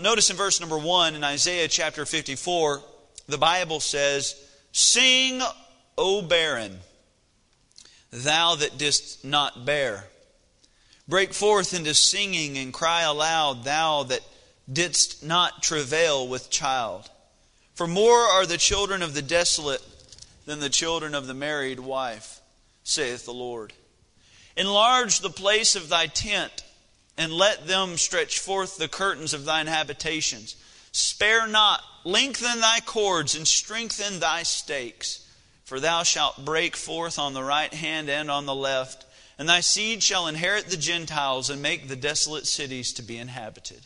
[0.00, 2.80] Notice in verse number 1 in Isaiah chapter 54,
[3.26, 4.36] the Bible says,
[4.70, 5.40] Sing,
[5.96, 6.78] O barren,
[8.12, 10.04] thou that didst not bear.
[11.08, 14.20] Break forth into singing and cry aloud, thou that
[14.72, 17.10] didst not travail with child.
[17.74, 19.82] For more are the children of the desolate
[20.44, 22.40] than the children of the married wife,
[22.84, 23.72] saith the Lord.
[24.56, 26.62] Enlarge the place of thy tent,
[27.18, 30.54] and let them stretch forth the curtains of thine habitations.
[30.92, 35.28] Spare not, lengthen thy cords, and strengthen thy stakes.
[35.64, 39.04] For thou shalt break forth on the right hand and on the left,
[39.36, 43.80] and thy seed shall inherit the Gentiles and make the desolate cities to be inhabited.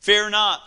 [0.00, 0.60] Fear not,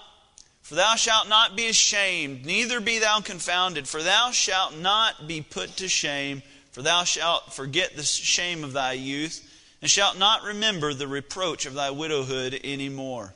[0.61, 5.41] for thou shalt not be ashamed, neither be thou confounded, for thou shalt not be
[5.41, 9.47] put to shame, for thou shalt forget the shame of thy youth,
[9.81, 13.33] and shalt not remember the reproach of thy widowhood any more.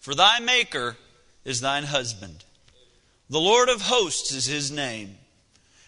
[0.00, 0.96] For thy Maker
[1.44, 2.44] is thine husband.
[3.28, 5.16] The Lord of hosts is his name.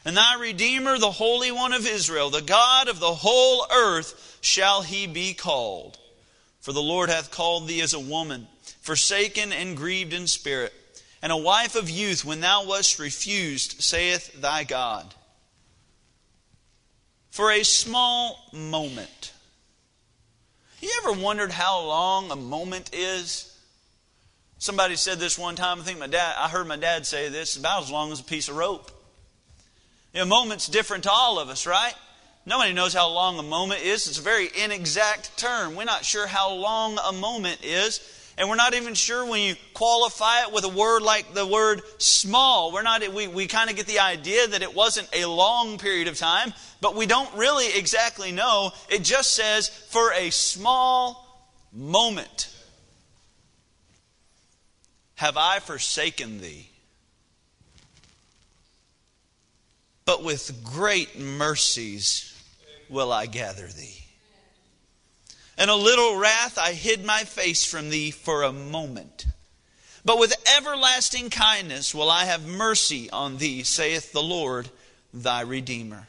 [0.04, 4.82] And thy Redeemer, the Holy One of Israel, the God of the whole earth, shall
[4.82, 5.98] he be called.
[6.60, 8.48] For the Lord hath called thee as a woman
[8.82, 10.72] forsaken and grieved in spirit,
[11.22, 15.14] and a wife of youth when thou wast refused, saith thy God.
[17.32, 19.32] For a small moment.
[20.82, 23.58] You ever wondered how long a moment is?
[24.58, 25.80] Somebody said this one time.
[25.80, 26.34] I think my dad.
[26.38, 27.56] I heard my dad say this.
[27.56, 28.90] About as long as a piece of rope.
[30.12, 31.94] You know, a moment's different to all of us, right?
[32.44, 34.06] Nobody knows how long a moment is.
[34.08, 35.74] It's a very inexact term.
[35.74, 38.00] We're not sure how long a moment is.
[38.42, 41.80] And we're not even sure when you qualify it with a word like the word
[41.98, 42.72] small.
[42.72, 46.08] We're not, we, we kind of get the idea that it wasn't a long period
[46.08, 48.72] of time, but we don't really exactly know.
[48.88, 52.52] It just says, for a small moment
[55.14, 56.68] have I forsaken thee.
[60.04, 62.36] But with great mercies
[62.88, 64.01] will I gather thee.
[65.62, 69.26] In a little wrath I hid my face from thee for a moment.
[70.04, 74.70] But with everlasting kindness will I have mercy on thee, saith the Lord
[75.14, 76.08] thy Redeemer.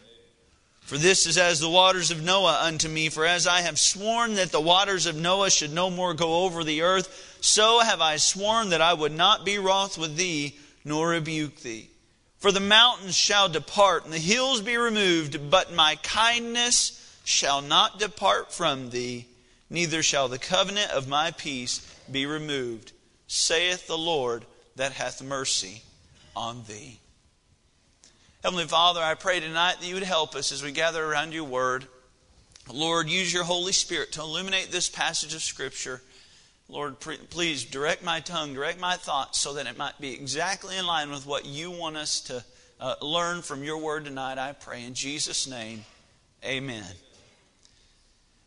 [0.81, 4.33] For this is as the waters of Noah unto me, for as I have sworn
[4.35, 8.17] that the waters of Noah should no more go over the earth, so have I
[8.17, 11.91] sworn that I would not be wroth with thee, nor rebuke thee.
[12.39, 17.99] For the mountains shall depart, and the hills be removed, but my kindness shall not
[17.99, 19.27] depart from thee
[19.73, 22.93] neither shall the covenant of my peace be removed,
[23.27, 24.45] saith the Lord
[24.75, 25.81] that hath mercy
[26.35, 26.99] on thee.
[28.43, 31.45] Heavenly Father, I pray tonight that you would help us as we gather around your
[31.45, 31.87] word.
[32.71, 36.01] Lord, use your Holy Spirit to illuminate this passage of Scripture.
[36.69, 40.85] Lord, please direct my tongue, direct my thoughts so that it might be exactly in
[40.85, 42.43] line with what you want us to
[42.79, 44.37] uh, learn from your word tonight.
[44.37, 45.83] I pray in Jesus' name.
[46.45, 46.85] Amen.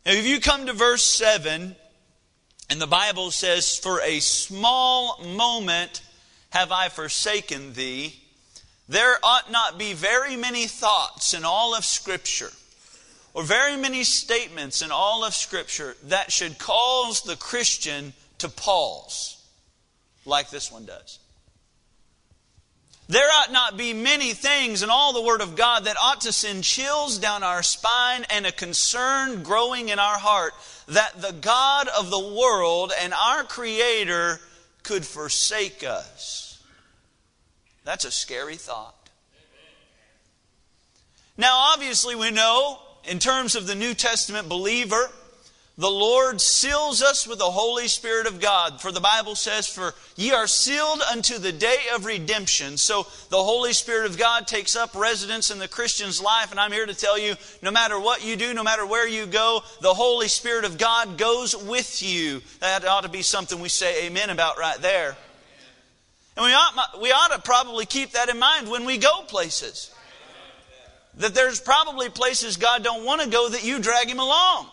[0.07, 1.75] Now, if you come to verse 7,
[2.69, 6.01] and the Bible says, For a small moment
[6.51, 8.15] have I forsaken thee,
[8.87, 12.51] there ought not be very many thoughts in all of Scripture,
[13.33, 19.45] or very many statements in all of Scripture that should cause the Christian to pause,
[20.23, 21.19] like this one does.
[23.09, 26.33] There ought not be many things in all the Word of God that ought to
[26.33, 30.53] send chills down our spine and a concern growing in our heart
[30.87, 34.41] that the God of the world and our Creator
[34.83, 36.61] could forsake us.
[37.85, 39.09] That's a scary thought.
[41.37, 45.09] Now, obviously, we know in terms of the New Testament believer,
[45.79, 48.81] the Lord seals us with the Holy Spirit of God.
[48.81, 52.77] For the Bible says, For ye are sealed unto the day of redemption.
[52.77, 56.49] So the Holy Spirit of God takes up residence in the Christian's life.
[56.49, 59.27] And I'm here to tell you no matter what you do, no matter where you
[59.27, 62.41] go, the Holy Spirit of God goes with you.
[62.59, 65.15] That ought to be something we say amen about right there.
[66.35, 69.93] And we ought, we ought to probably keep that in mind when we go places.
[71.17, 74.71] That there's probably places God don't want to go that you drag Him along.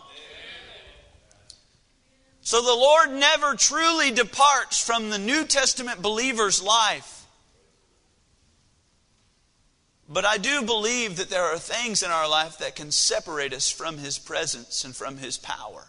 [2.45, 7.25] So the Lord never truly departs from the New Testament believer's life.
[10.07, 13.71] But I do believe that there are things in our life that can separate us
[13.71, 15.85] from His presence and from His power.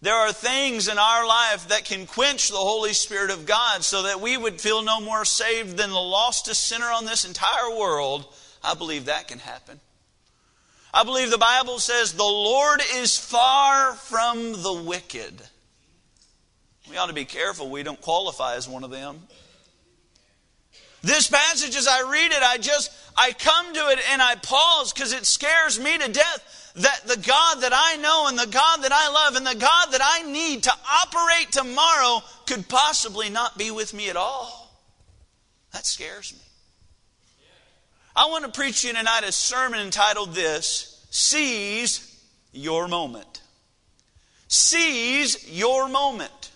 [0.00, 4.04] There are things in our life that can quench the Holy Spirit of God so
[4.04, 8.24] that we would feel no more saved than the lostest sinner on this entire world.
[8.64, 9.80] I believe that can happen.
[10.92, 15.40] I believe the Bible says the Lord is far from the wicked.
[16.90, 19.20] We ought to be careful we don't qualify as one of them.
[21.02, 24.92] This passage, as I read it, I just, I come to it and I pause
[24.92, 28.82] because it scares me to death that the God that I know and the God
[28.82, 33.56] that I love and the God that I need to operate tomorrow could possibly not
[33.56, 34.76] be with me at all.
[35.72, 36.47] That scares me.
[38.18, 42.20] I want to preach to you tonight a sermon entitled This Seize
[42.52, 43.42] Your Moment.
[44.48, 46.50] Seize your moment.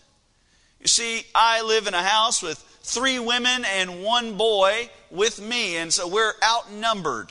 [0.81, 5.76] You see, I live in a house with three women and one boy with me,
[5.76, 7.31] and so we're outnumbered.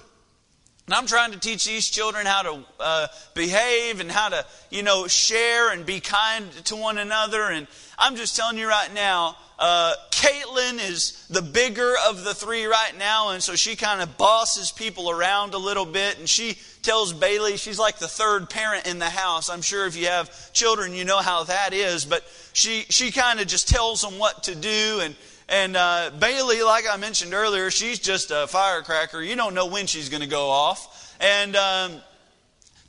[0.86, 4.84] And I'm trying to teach these children how to uh, behave and how to, you
[4.84, 7.50] know, share and be kind to one another.
[7.50, 7.68] And
[8.00, 12.94] I'm just telling you right now, uh, Caitlin is the bigger of the three right
[12.98, 16.18] now, and so she kind of bosses people around a little bit.
[16.18, 19.52] And she tells Bailey she's like the third parent in the house.
[19.52, 22.06] I'm sure if you have children, you know how that is.
[22.06, 22.24] But
[22.54, 25.16] she she kind of just tells them what to do, and
[25.48, 29.22] and uh, Bailey, like I mentioned earlier, she's just a firecracker.
[29.22, 31.16] You don't know when she's going to go off.
[31.20, 32.02] And um,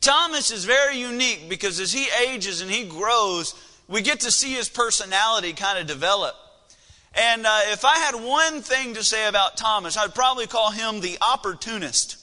[0.01, 3.55] Thomas is very unique because as he ages and he grows,
[3.89, 6.35] we get to see his personality kind of develop.
[7.15, 11.01] And uh, if I had one thing to say about Thomas, I'd probably call him
[11.01, 12.17] the opportunist.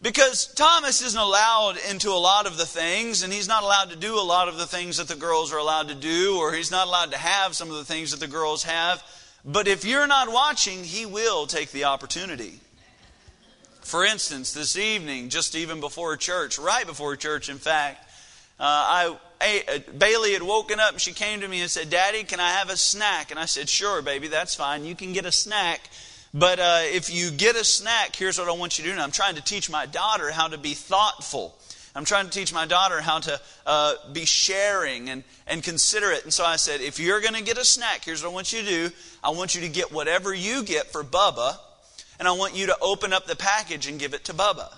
[0.00, 3.96] Because Thomas isn't allowed into a lot of the things, and he's not allowed to
[3.96, 6.70] do a lot of the things that the girls are allowed to do, or he's
[6.70, 9.02] not allowed to have some of the things that the girls have.
[9.44, 12.60] But if you're not watching, he will take the opportunity.
[13.80, 18.04] For instance, this evening, just even before church, right before church, in fact,
[18.60, 22.50] uh, I, Bailey had woken up she came to me and said, Daddy, can I
[22.50, 23.30] have a snack?
[23.30, 24.84] And I said, Sure, baby, that's fine.
[24.84, 25.80] You can get a snack.
[26.34, 28.92] But uh, if you get a snack, here's what I want you to do.
[28.92, 31.56] And I'm trying to teach my daughter how to be thoughtful.
[31.94, 36.24] I'm trying to teach my daughter how to uh, be sharing and, and considerate.
[36.24, 38.52] And so I said, if you're going to get a snack, here's what I want
[38.52, 38.90] you to do.
[39.24, 41.56] I want you to get whatever you get for Bubba,
[42.18, 44.72] and I want you to open up the package and give it to Bubba.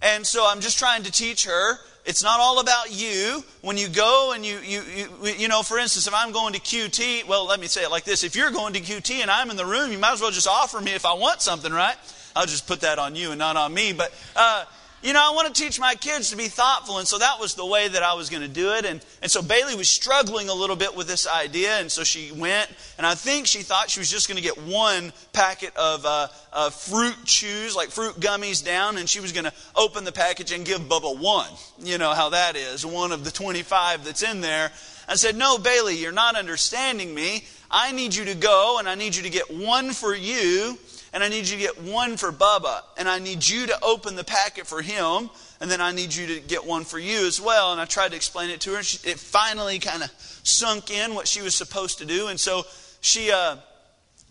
[0.00, 3.44] And so I'm just trying to teach her it's not all about you.
[3.60, 6.60] When you go and you, you, you, you know, for instance, if I'm going to
[6.60, 8.24] QT, well, let me say it like this.
[8.24, 10.48] If you're going to QT and I'm in the room, you might as well just
[10.48, 11.96] offer me if I want something, right?
[12.34, 13.92] I'll just put that on you and not on me.
[13.92, 14.64] But, uh,
[15.02, 17.54] you know, I want to teach my kids to be thoughtful, and so that was
[17.54, 18.84] the way that I was going to do it.
[18.84, 22.30] And, and so Bailey was struggling a little bit with this idea, and so she
[22.30, 26.06] went, and I think she thought she was just going to get one packet of
[26.06, 30.12] uh, uh, fruit chews, like fruit gummies down, and she was going to open the
[30.12, 31.50] package and give Bubba one.
[31.80, 34.70] You know how that is, one of the 25 that's in there.
[35.08, 37.44] I said, No, Bailey, you're not understanding me.
[37.72, 40.78] I need you to go, and I need you to get one for you
[41.12, 44.16] and I need you to get one for Bubba, and I need you to open
[44.16, 45.30] the packet for him,
[45.60, 47.72] and then I need you to get one for you as well.
[47.72, 48.82] And I tried to explain it to her.
[48.82, 50.10] She, it finally kind of
[50.42, 52.64] sunk in what she was supposed to do, and so
[53.00, 53.56] she uh,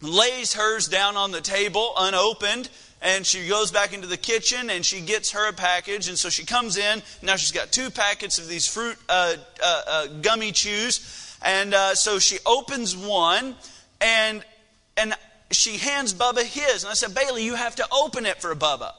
[0.01, 2.69] lays hers down on the table unopened.
[3.04, 6.07] And she goes back into the kitchen and she gets her a package.
[6.07, 7.01] And so she comes in.
[7.24, 11.36] Now she's got two packets of these fruit uh, uh, uh gummy chews.
[11.42, 13.56] And uh, so she opens one.
[14.00, 14.45] And,
[14.98, 15.16] and
[15.51, 16.83] she hands Bubba his.
[16.83, 18.94] And I said, Bailey, you have to open it for Bubba.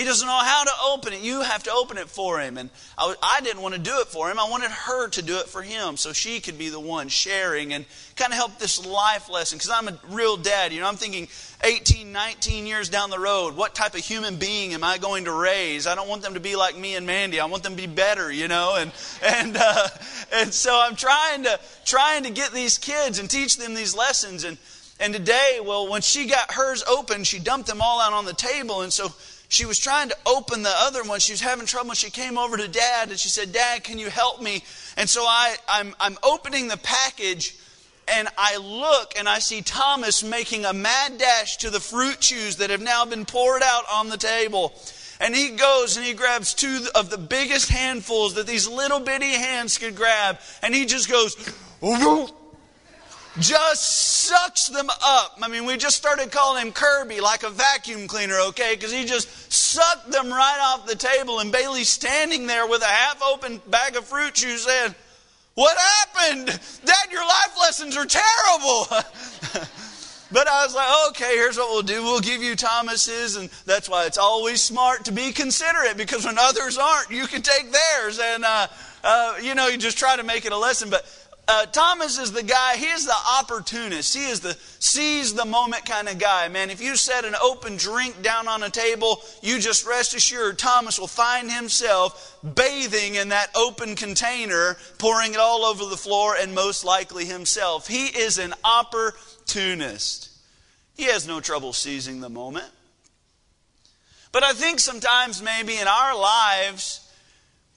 [0.00, 1.20] He doesn't know how to open it.
[1.20, 2.56] You have to open it for him.
[2.56, 4.38] And I, I, didn't want to do it for him.
[4.38, 7.74] I wanted her to do it for him so she could be the one sharing
[7.74, 7.84] and
[8.14, 9.58] kind of help this life lesson.
[9.58, 10.72] Because I'm a real dad.
[10.72, 11.28] You know, I'm thinking
[11.62, 15.32] 18, 19 years down the road, what type of human being am I going to
[15.32, 15.88] raise?
[15.88, 17.40] I don't want them to be like me and Mandy.
[17.40, 18.76] I want them to be better, you know.
[18.76, 18.92] And
[19.22, 19.88] and uh,
[20.32, 24.44] and so I'm trying to trying to get these kids and teach them these lessons
[24.44, 24.56] and
[25.00, 28.34] and today, well, when she got hers open, she dumped them all out on the
[28.34, 28.82] table.
[28.82, 29.12] And so
[29.48, 31.20] she was trying to open the other one.
[31.20, 31.94] She was having trouble.
[31.94, 34.62] She came over to dad and she said, Dad, can you help me?
[34.98, 37.56] And so I, I'm, I'm opening the package
[38.06, 42.56] and I look and I see Thomas making a mad dash to the fruit chews
[42.56, 44.74] that have now been poured out on the table.
[45.18, 49.32] And he goes and he grabs two of the biggest handfuls that these little bitty
[49.32, 50.38] hands could grab.
[50.62, 51.36] And he just goes,
[53.38, 53.82] just
[54.26, 55.38] sucks them up.
[55.40, 58.74] I mean, we just started calling him Kirby like a vacuum cleaner, okay?
[58.74, 61.38] Because he just sucked them right off the table.
[61.38, 64.94] And Bailey's standing there with a half open bag of fruit juice said,
[65.54, 66.46] What happened?
[66.84, 68.86] Dad, your life lessons are terrible.
[70.32, 72.02] but I was like, okay, here's what we'll do.
[72.02, 73.36] We'll give you Thomas's.
[73.36, 77.42] And that's why it's always smart to be considerate because when others aren't, you can
[77.42, 78.20] take theirs.
[78.20, 78.66] And, uh,
[79.02, 80.90] uh, you know, you just try to make it a lesson.
[80.90, 81.04] But
[81.50, 84.16] uh, Thomas is the guy, he is the opportunist.
[84.16, 86.46] He is the seize the moment kind of guy.
[86.48, 90.58] Man, if you set an open drink down on a table, you just rest assured
[90.58, 96.36] Thomas will find himself bathing in that open container, pouring it all over the floor,
[96.38, 97.88] and most likely himself.
[97.88, 100.30] He is an opportunist.
[100.96, 102.70] He has no trouble seizing the moment.
[104.30, 107.09] But I think sometimes, maybe in our lives,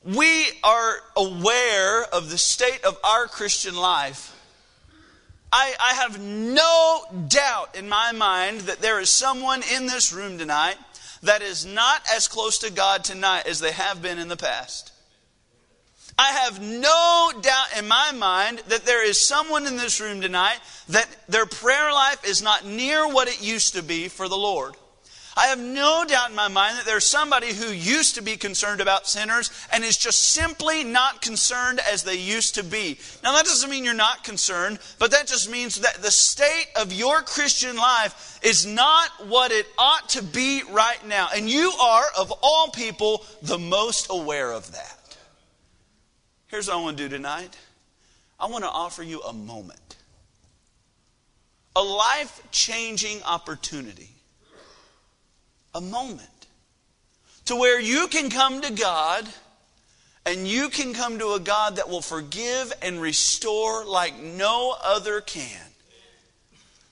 [0.04, 4.30] we are aware of the state of our Christian life.
[5.52, 10.40] I, I, have no doubt in my mind that there is someone in this room
[10.40, 10.78] tonight
[11.22, 14.92] that is not as close to God tonight as they have been in the past.
[16.18, 20.58] I have no doubt in my mind that there is someone in this room tonight
[20.90, 24.76] that their prayer life is not near what it used to be for the Lord.
[25.36, 28.82] I have no doubt in my mind that there's somebody who used to be concerned
[28.82, 33.00] about sinners and is just simply not concerned as they used to be.
[33.24, 36.94] Now, that doesn't mean you're not concerned, but that just means that the state of
[36.94, 41.30] your Christian life is not what it ought to be right now.
[41.36, 45.18] And you are, of all people, the most aware of that.
[46.48, 47.58] Here's what I want to do tonight
[48.40, 49.96] I want to offer you a moment,
[51.76, 54.13] a life changing opportunity
[55.74, 56.30] a moment
[57.46, 59.28] to where you can come to God
[60.26, 65.20] and you can come to a God that will forgive and restore like no other
[65.20, 65.62] can.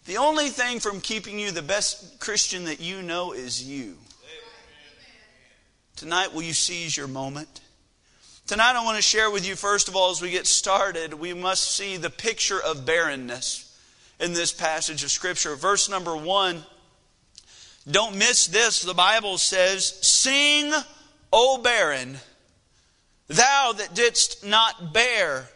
[0.06, 3.98] The only thing from keeping you the best Christian that you know is you.
[5.96, 7.62] Tonight, will you seize your moment?
[8.48, 11.34] Tonight, I want to share with you, first of all, as we get started, we
[11.34, 13.80] must see the picture of barrenness
[14.20, 15.56] in this passage of Scripture.
[15.56, 16.64] Verse number one
[17.90, 18.82] don't miss this.
[18.82, 20.72] The Bible says, Sing,
[21.34, 22.18] O barren,
[23.28, 25.50] thou that didst not bear.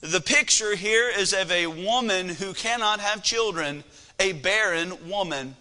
[0.00, 3.82] The picture here is of a woman who cannot have children,
[4.20, 5.56] a barren woman.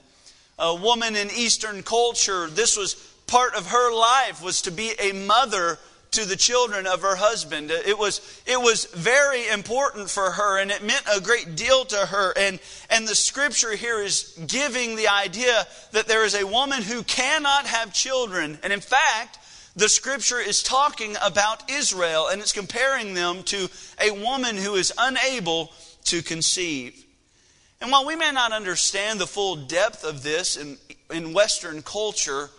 [0.60, 2.96] A woman in Eastern culture, this was
[3.28, 5.78] part of her life, was to be a mother
[6.12, 7.70] to the children of her husband.
[7.72, 11.98] It was, it was very important for her and it meant a great deal to
[11.98, 12.34] her.
[12.38, 12.60] And,
[12.90, 17.66] and the scripture here is giving the idea that there is a woman who cannot
[17.66, 18.58] have children.
[18.64, 19.40] And in fact,
[19.76, 23.70] the scripture is talking about Israel and it's comparing them to
[24.02, 25.72] a woman who is unable
[26.06, 27.06] to conceive.
[27.80, 30.78] And while we may not understand the full depth of this in,
[31.12, 32.50] in Western culture,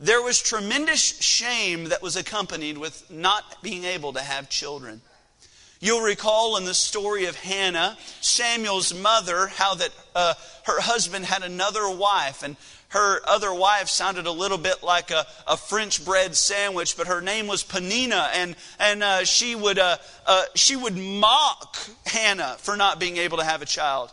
[0.00, 5.02] there was tremendous shame that was accompanied with not being able to have children.
[5.78, 11.42] You'll recall in the story of Hannah, Samuel's mother, how that uh, her husband had
[11.42, 12.56] another wife, and
[12.88, 17.20] her other wife sounded a little bit like a, a French bread sandwich, but her
[17.20, 21.76] name was Peninnah, and and uh, she would uh, uh she would mock
[22.06, 24.10] Hannah for not being able to have a child.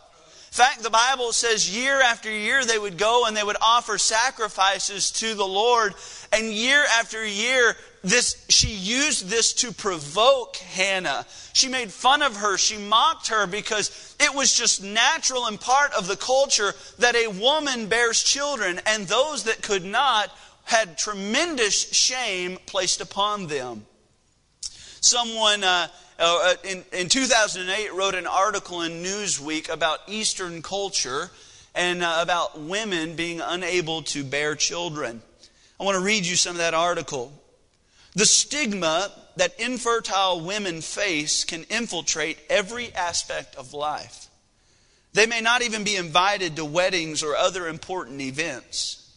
[0.48, 3.98] In fact, the Bible says year after year they would go and they would offer
[3.98, 5.94] sacrifices to the Lord.
[6.32, 11.26] And year after year, this, she used this to provoke Hannah.
[11.52, 12.56] She made fun of her.
[12.56, 17.28] She mocked her because it was just natural and part of the culture that a
[17.28, 20.30] woman bears children, and those that could not
[20.64, 23.84] had tremendous shame placed upon them.
[25.00, 25.88] Someone uh,
[26.18, 31.30] uh, in, in 2008 wrote an article in Newsweek about Eastern culture
[31.74, 35.22] and uh, about women being unable to bear children.
[35.78, 37.32] I want to read you some of that article.
[38.14, 44.26] The stigma that infertile women face can infiltrate every aspect of life.
[45.12, 49.08] They may not even be invited to weddings or other important events.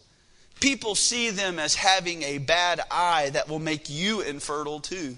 [0.60, 5.16] People see them as having a bad eye that will make you infertile too.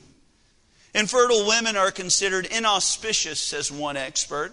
[0.95, 4.53] Infertile women are considered inauspicious, says one expert.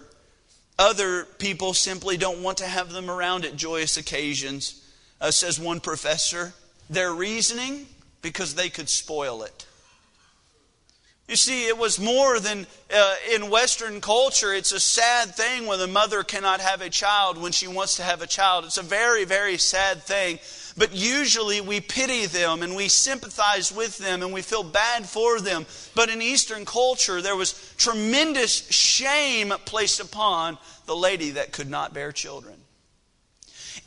[0.78, 4.84] Other people simply don't want to have them around at joyous occasions,
[5.20, 6.52] uh, says one professor.
[6.90, 7.86] Their reasoning?
[8.22, 9.66] Because they could spoil it.
[11.28, 14.52] You see, it was more than uh, in Western culture.
[14.52, 18.02] It's a sad thing when the mother cannot have a child when she wants to
[18.02, 18.64] have a child.
[18.64, 20.40] It's a very, very sad thing.
[20.76, 25.40] But usually we pity them and we sympathize with them and we feel bad for
[25.40, 25.66] them.
[25.94, 31.92] But in Eastern culture, there was tremendous shame placed upon the lady that could not
[31.92, 32.56] bear children.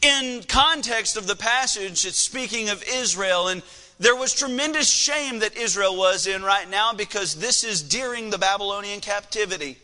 [0.01, 3.63] In context of the passage, it's speaking of Israel and
[3.98, 8.38] there was tremendous shame that Israel was in right now because this is during the
[8.38, 9.77] Babylonian captivity.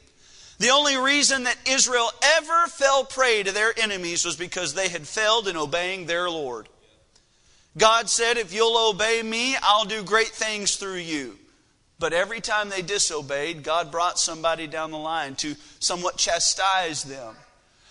[0.60, 5.08] The only reason that Israel ever fell prey to their enemies was because they had
[5.08, 6.68] failed in obeying their Lord.
[7.78, 11.38] God said, If you'll obey me, I'll do great things through you.
[12.00, 17.36] But every time they disobeyed, God brought somebody down the line to somewhat chastise them.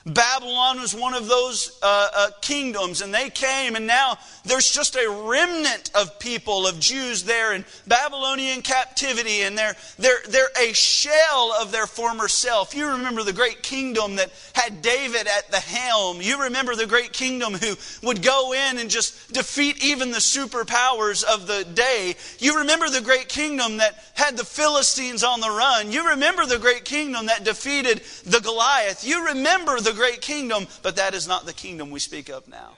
[0.06, 4.96] Babylon was one of those uh, uh, kingdoms, and they came, and now there's just
[4.96, 10.72] a remnant of people, of Jews there in Babylonian captivity, and they're, they're, they're a
[10.72, 12.74] shell of their former self.
[12.74, 16.22] You remember the great kingdom that had David at the helm.
[16.22, 21.24] You remember the great kingdom who would go in and just defeat even the superpowers
[21.24, 22.14] of the day.
[22.38, 25.92] You remember the great kingdom that had the Philistines on the run.
[25.92, 29.06] You remember the great kingdom that defeated the Goliath.
[29.06, 32.46] You remember the the great kingdom, but that is not the kingdom we speak of
[32.46, 32.76] now.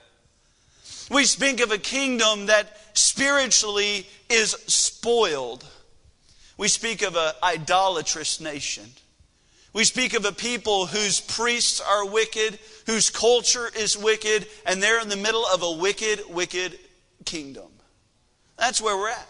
[1.11, 5.63] We speak of a kingdom that spiritually is spoiled.
[6.57, 8.85] We speak of an idolatrous nation.
[9.73, 15.01] We speak of a people whose priests are wicked, whose culture is wicked, and they're
[15.01, 16.79] in the middle of a wicked, wicked
[17.25, 17.69] kingdom.
[18.57, 19.27] That's where we're at.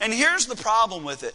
[0.00, 1.34] And here's the problem with it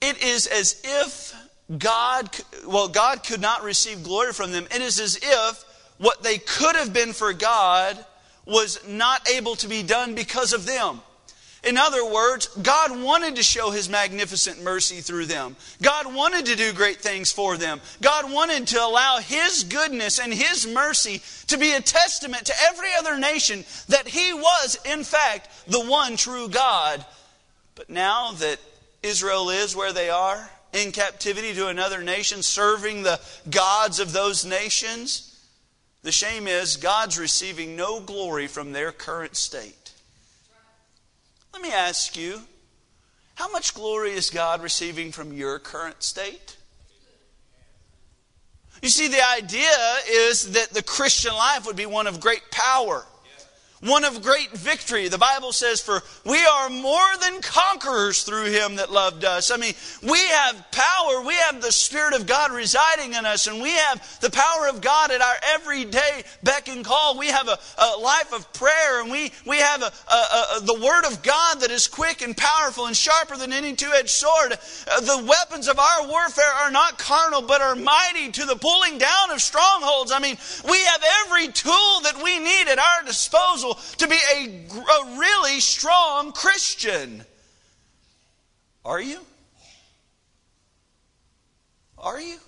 [0.00, 2.30] it is as if God,
[2.66, 4.66] well, God could not receive glory from them.
[4.74, 5.64] It is as if
[5.98, 8.02] what they could have been for God
[8.46, 11.02] was not able to be done because of them.
[11.64, 15.56] In other words, God wanted to show His magnificent mercy through them.
[15.82, 17.80] God wanted to do great things for them.
[18.00, 22.88] God wanted to allow His goodness and His mercy to be a testament to every
[22.98, 27.04] other nation that He was, in fact, the one true God.
[27.74, 28.58] But now that
[29.02, 33.20] Israel is where they are, in captivity to another nation, serving the
[33.50, 35.24] gods of those nations.
[36.02, 39.92] The shame is God's receiving no glory from their current state.
[41.52, 42.40] Let me ask you,
[43.34, 46.56] how much glory is God receiving from your current state?
[48.82, 49.70] You see, the idea
[50.08, 53.04] is that the Christian life would be one of great power
[53.80, 55.08] one of great victory.
[55.08, 59.50] The Bible says, For we are more than conquerors through him that loved us.
[59.50, 61.22] I mean, we have power.
[61.24, 64.80] We have the Spirit of God residing in us, and we have the power of
[64.80, 67.16] God at our everyday beck and call.
[67.18, 71.04] We have a, a life of prayer, and we, we have a, a, the Word
[71.04, 74.52] of God that is quick and powerful and sharper than any two edged sword.
[74.52, 78.98] Uh, the weapons of our warfare are not carnal, but are mighty to the pulling
[78.98, 80.10] down of strongholds.
[80.10, 80.36] I mean,
[80.68, 85.60] we have every tool that we need at our disposal to be a, a really
[85.60, 87.24] strong Christian.
[88.84, 89.20] Are you?
[91.98, 92.38] Are you?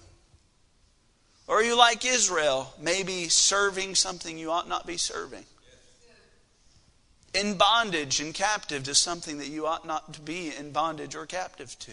[1.46, 5.44] Or are you like Israel, maybe serving something you ought not be serving?
[7.34, 11.26] In bondage and captive to something that you ought not to be in bondage or
[11.26, 11.92] captive to.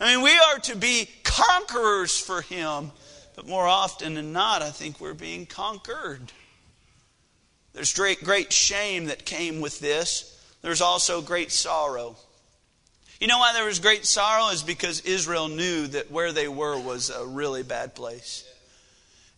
[0.00, 2.92] I mean, we are to be conquerors for Him,
[3.34, 6.32] but more often than not, I think we're being conquered.
[7.74, 10.40] There's great, shame that came with this.
[10.62, 12.16] There's also great sorrow.
[13.20, 14.50] You know why there was great sorrow?
[14.50, 18.44] Is because Israel knew that where they were was a really bad place.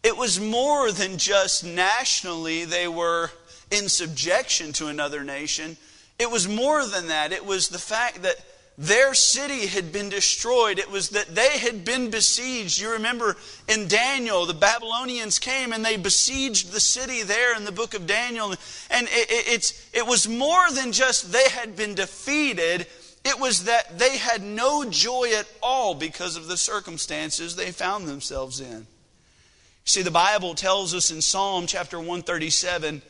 [0.02, 3.30] It was more than just nationally they were
[3.70, 5.76] in subjection to another nation.
[6.18, 7.32] It was more than that.
[7.32, 8.36] It was the fact that
[8.78, 10.78] their city had been destroyed.
[10.78, 12.78] It was that they had been besieged.
[12.78, 13.36] You remember
[13.68, 18.06] in Daniel, the Babylonians came and they besieged the city there in the book of
[18.06, 18.54] Daniel.
[18.90, 22.86] And it, it, it's, it was more than just they had been defeated,
[23.24, 28.06] it was that they had no joy at all because of the circumstances they found
[28.06, 28.86] themselves in.
[29.86, 33.00] See, the Bible tells us in Psalm chapter 137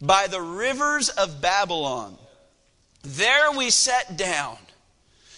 [0.00, 2.16] by the rivers of Babylon,
[3.02, 4.58] there we sat down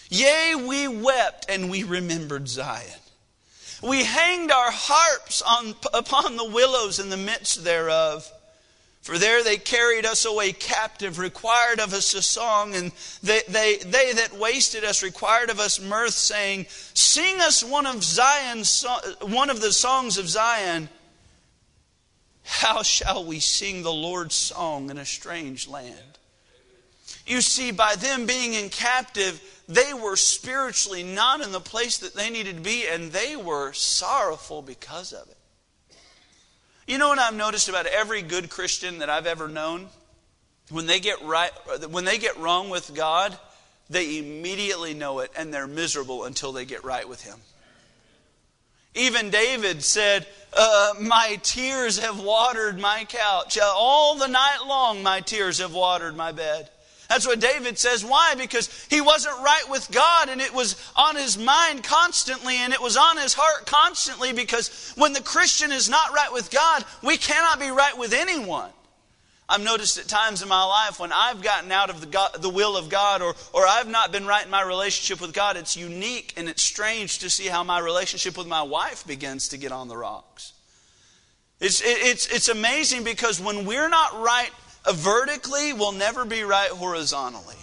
[0.09, 2.99] Yea, we wept and we remembered Zion.
[3.81, 8.29] We hanged our harps on, upon the willows in the midst thereof.
[9.01, 12.91] For there they carried us away captive, required of us a song, and
[13.23, 18.03] they, they, they that wasted us required of us mirth, saying, Sing us one of
[18.03, 18.85] Zion's,
[19.21, 20.89] one of the songs of Zion.
[22.43, 26.18] How shall we sing the Lord's song in a strange land?
[27.29, 32.15] You see, by them being in captive, they were spiritually not in the place that
[32.15, 35.37] they needed to be, and they were sorrowful because of it.
[36.87, 39.89] You know what I've noticed about every good Christian that I've ever known?
[40.71, 41.51] When they get right,
[41.91, 43.37] when they get wrong with God,
[43.91, 47.37] they immediately know it and they're miserable until they get right with Him.
[48.95, 50.25] Even David said,
[50.57, 53.59] uh, My tears have watered my couch.
[53.63, 56.71] All the night long, my tears have watered my bed.
[57.09, 58.05] That's what David says.
[58.05, 58.35] Why?
[58.37, 62.81] Because he wasn't right with God and it was on his mind constantly and it
[62.81, 67.17] was on his heart constantly because when the Christian is not right with God, we
[67.17, 68.69] cannot be right with anyone.
[69.49, 72.49] I've noticed at times in my life when I've gotten out of the, God, the
[72.49, 75.75] will of God or, or I've not been right in my relationship with God, it's
[75.75, 79.71] unique and it's strange to see how my relationship with my wife begins to get
[79.71, 80.53] on the rocks.
[81.59, 84.51] It's, it's, it's amazing because when we're not right
[84.87, 87.55] vertically, we'll never be right horizontally.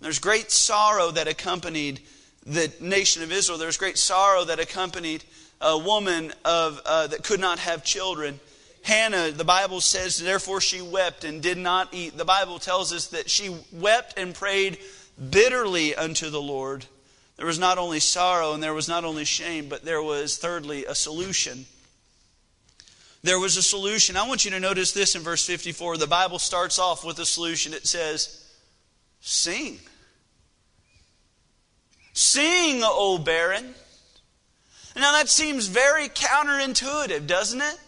[0.00, 2.00] There's great sorrow that accompanied
[2.46, 3.58] the nation of Israel.
[3.58, 5.24] There's great sorrow that accompanied
[5.60, 8.40] a woman of, uh, that could not have children.
[8.82, 12.16] Hannah, the Bible says, therefore she wept and did not eat.
[12.16, 14.78] The Bible tells us that she wept and prayed
[15.30, 16.86] bitterly unto the Lord.
[17.36, 20.86] There was not only sorrow and there was not only shame, but there was, thirdly,
[20.86, 21.66] a solution.
[23.22, 24.16] There was a solution.
[24.16, 25.98] I want you to notice this in verse 54.
[25.98, 27.74] The Bible starts off with a solution.
[27.74, 28.46] It says,
[29.20, 29.78] Sing.
[32.14, 33.74] Sing, O barren.
[34.96, 37.78] Now that seems very counterintuitive, doesn't it?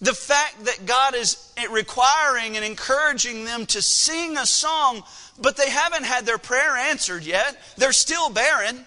[0.00, 5.02] The fact that God is requiring and encouraging them to sing a song,
[5.38, 7.60] but they haven't had their prayer answered yet.
[7.76, 8.84] They're still barren.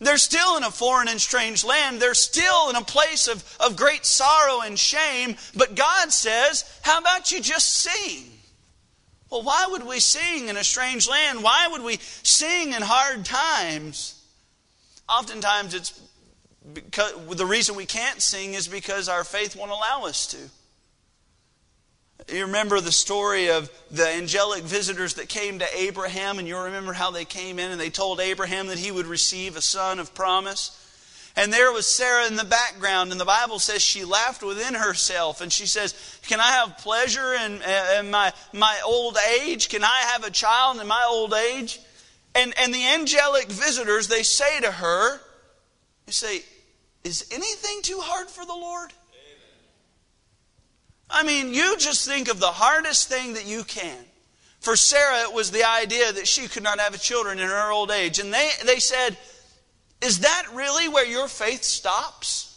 [0.00, 2.00] They're still in a foreign and strange land.
[2.00, 5.36] They're still in a place of, of great sorrow and shame.
[5.54, 8.24] But God says, How about you just sing?
[9.30, 11.42] Well, why would we sing in a strange land?
[11.42, 14.20] Why would we sing in hard times?
[15.08, 16.00] Oftentimes it's
[16.72, 20.38] because, the reason we can't sing is because our faith won't allow us to.
[22.32, 26.92] You remember the story of the angelic visitors that came to Abraham, and you remember
[26.92, 30.14] how they came in and they told Abraham that he would receive a son of
[30.14, 30.76] promise.
[31.36, 35.40] And there was Sarah in the background, and the Bible says she laughed within herself,
[35.40, 35.94] and she says,
[36.26, 37.60] Can I have pleasure in,
[37.98, 39.68] in my, my old age?
[39.68, 41.80] Can I have a child in my old age?
[42.34, 45.20] And, and the angelic visitors, they say to her,
[46.06, 46.42] you say,
[47.02, 48.92] Is anything too hard for the Lord?
[51.10, 53.98] I mean, you just think of the hardest thing that you can.
[54.60, 57.90] For Sarah, it was the idea that she could not have children in her old
[57.90, 58.18] age.
[58.18, 59.16] And they, they said,
[60.02, 62.49] Is that really where your faith stops?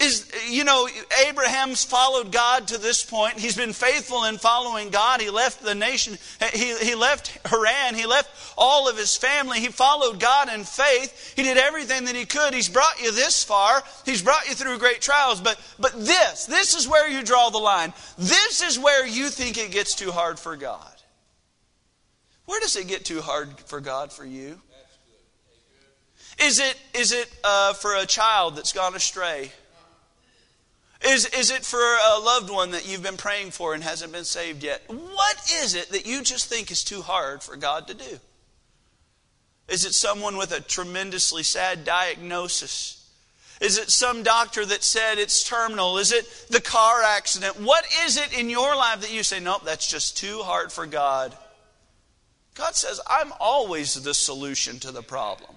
[0.00, 0.88] Is, you know,
[1.26, 3.38] Abraham's followed God to this point.
[3.38, 5.20] He's been faithful in following God.
[5.20, 6.18] He left the nation,
[6.52, 9.60] he, he left Haran, he left all of his family.
[9.60, 11.34] He followed God in faith.
[11.36, 12.54] He did everything that he could.
[12.54, 13.82] He's brought you this far.
[14.04, 15.40] He's brought you through great trials.
[15.40, 17.92] But, but this, this is where you draw the line.
[18.18, 20.86] This is where you think it gets too hard for God.
[22.46, 24.60] Where does it get too hard for God for you?
[26.42, 29.52] Is it, is it uh, for a child that's gone astray?
[31.04, 34.24] Is, is it for a loved one that you've been praying for and hasn't been
[34.24, 34.82] saved yet?
[34.88, 38.18] What is it that you just think is too hard for God to do?
[39.68, 43.08] Is it someone with a tremendously sad diagnosis?
[43.60, 45.98] Is it some doctor that said it's terminal?
[45.98, 47.60] Is it the car accident?
[47.60, 50.86] What is it in your life that you say, nope, that's just too hard for
[50.86, 51.36] God?
[52.54, 55.54] God says, I'm always the solution to the problem.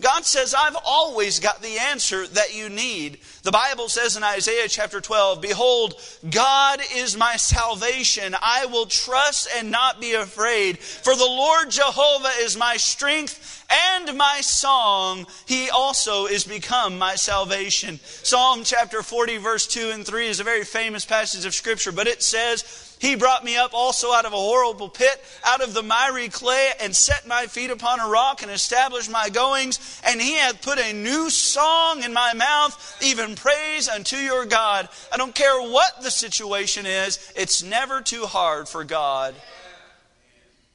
[0.00, 3.18] God says, I've always got the answer that you need.
[3.44, 5.94] The Bible says in Isaiah chapter 12, Behold,
[6.30, 8.34] God is my salvation.
[8.42, 10.78] I will trust and not be afraid.
[10.78, 15.26] For the Lord Jehovah is my strength and my song.
[15.46, 17.98] He also is become my salvation.
[18.04, 22.06] Psalm chapter 40, verse 2 and 3 is a very famous passage of Scripture, but
[22.06, 25.82] it says, he brought me up also out of a horrible pit, out of the
[25.82, 30.00] miry clay, and set my feet upon a rock and established my goings.
[30.06, 34.88] And he hath put a new song in my mouth, even praise unto your God.
[35.12, 39.34] I don't care what the situation is, it's never too hard for God.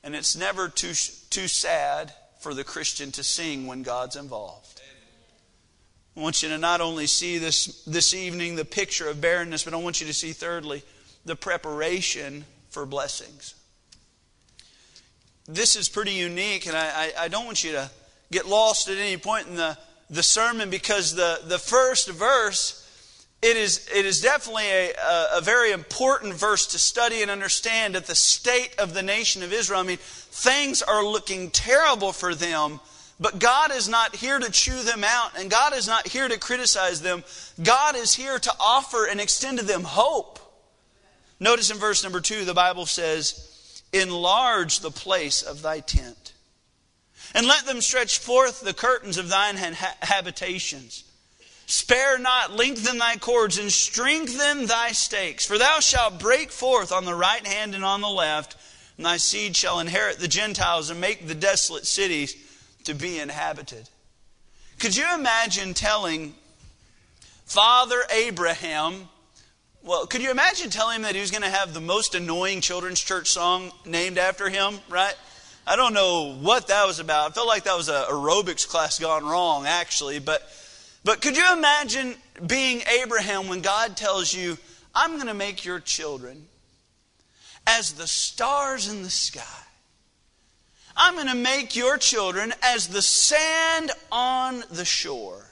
[0.04, 0.94] And it's never too,
[1.30, 4.82] too sad for the Christian to sing when God's involved.
[6.18, 9.74] I want you to not only see this this evening the picture of barrenness, but
[9.74, 10.84] I want you to see thirdly
[11.26, 13.56] the preparation for blessings.
[15.48, 17.90] This is pretty unique, and I, I, I don't want you to
[18.32, 19.78] get lost at any point in the,
[20.10, 22.78] the sermon because the, the first verse
[23.42, 24.92] it is, it is definitely a,
[25.38, 29.52] a, very important verse to study and understand at the state of the nation of
[29.52, 29.80] Israel.
[29.80, 32.80] I mean, things are looking terrible for them,
[33.20, 36.38] but God is not here to chew them out, and God is not here to
[36.38, 37.24] criticize them.
[37.64, 40.38] God is here to offer and extend to them hope.
[41.42, 46.34] Notice in verse number two, the Bible says, Enlarge the place of thy tent,
[47.34, 51.04] and let them stretch forth the curtains of thine habitations.
[51.66, 55.44] Spare not, lengthen thy cords, and strengthen thy stakes.
[55.44, 58.56] For thou shalt break forth on the right hand and on the left,
[58.98, 62.36] and thy seed shall inherit the Gentiles and make the desolate cities
[62.84, 63.90] to be inhabited.
[64.78, 66.36] Could you imagine telling
[67.46, 69.10] Father Abraham
[69.84, 72.62] Well, could you imagine telling him that he was going to have the most annoying
[72.62, 75.16] children's church song named after him, right?
[75.66, 77.32] I don't know what that was about.
[77.32, 80.20] I felt like that was a aerobics class gone wrong, actually.
[80.20, 80.48] But,
[81.04, 82.14] but could you imagine
[82.46, 84.60] being Abraham when God tells you,
[84.94, 86.46] I'm going to make your children
[87.66, 89.42] as the stars in the sky?
[90.96, 95.51] I'm going to make your children as the sand on the shore.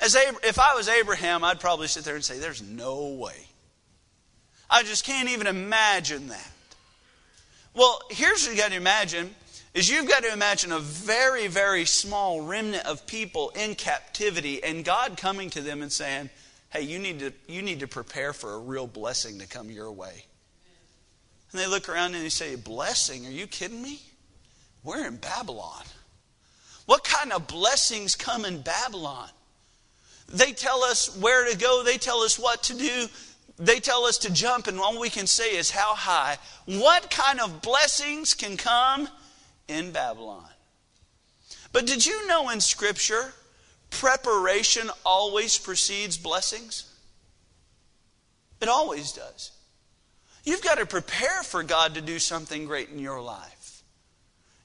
[0.00, 3.46] As if I was Abraham, I'd probably sit there and say, There's no way.
[4.68, 6.50] I just can't even imagine that.
[7.74, 9.34] Well, here's what you got to imagine
[9.74, 14.84] is you've got to imagine a very, very small remnant of people in captivity and
[14.84, 16.30] God coming to them and saying,
[16.70, 19.92] Hey, you need to, you need to prepare for a real blessing to come your
[19.92, 20.24] way.
[21.52, 23.26] And they look around and they say, Blessing?
[23.26, 24.00] Are you kidding me?
[24.82, 25.84] We're in Babylon.
[26.86, 29.28] What kind of blessings come in Babylon?
[30.28, 33.06] They tell us where to go, they tell us what to do,
[33.58, 36.36] they tell us to jump, and all we can say is how high.
[36.66, 39.08] What kind of blessings can come
[39.68, 40.48] in Babylon?
[41.72, 43.32] But did you know in Scripture,
[43.90, 46.92] preparation always precedes blessings?
[48.60, 49.52] It always does.
[50.44, 53.55] You've got to prepare for God to do something great in your life.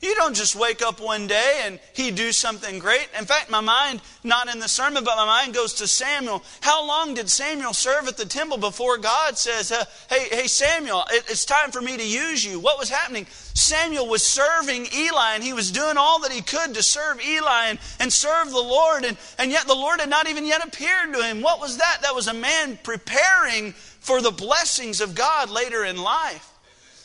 [0.01, 3.07] You don't just wake up one day and he do something great.
[3.19, 6.43] In fact, my mind, not in the sermon, but my mind goes to Samuel.
[6.61, 11.03] How long did Samuel serve at the temple before God says, uh, hey, hey, Samuel,
[11.11, 12.59] it, it's time for me to use you?
[12.59, 13.27] What was happening?
[13.29, 17.67] Samuel was serving Eli and he was doing all that he could to serve Eli
[17.67, 19.05] and, and serve the Lord.
[19.05, 21.43] And, and yet the Lord had not even yet appeared to him.
[21.43, 21.99] What was that?
[22.01, 26.47] That was a man preparing for the blessings of God later in life.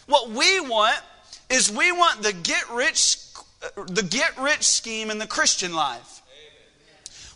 [0.06, 0.96] What we want
[1.48, 3.18] is we want the get rich
[3.86, 6.22] the get rich scheme in the Christian life.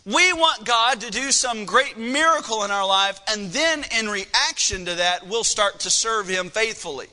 [0.05, 4.85] We want God to do some great miracle in our life, and then in reaction
[4.85, 7.07] to that, we'll start to serve Him faithfully.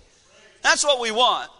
[0.62, 1.50] That's what we want.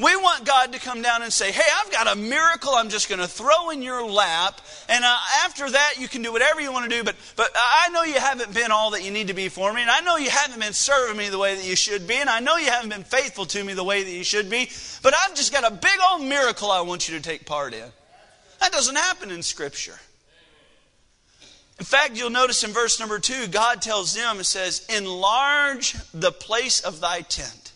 [0.00, 3.08] We want God to come down and say, Hey, I've got a miracle I'm just
[3.08, 4.60] going to throw in your lap.
[4.88, 7.02] And uh, after that, you can do whatever you want to do.
[7.02, 9.82] But, but I know you haven't been all that you need to be for me.
[9.82, 12.14] And I know you haven't been serving me the way that you should be.
[12.14, 14.70] And I know you haven't been faithful to me the way that you should be.
[15.02, 17.88] But I've just got a big old miracle I want you to take part in.
[18.60, 19.98] That doesn't happen in Scripture.
[21.80, 26.32] In fact, you'll notice in verse number two, God tells them, it says, Enlarge the
[26.32, 27.67] place of thy tent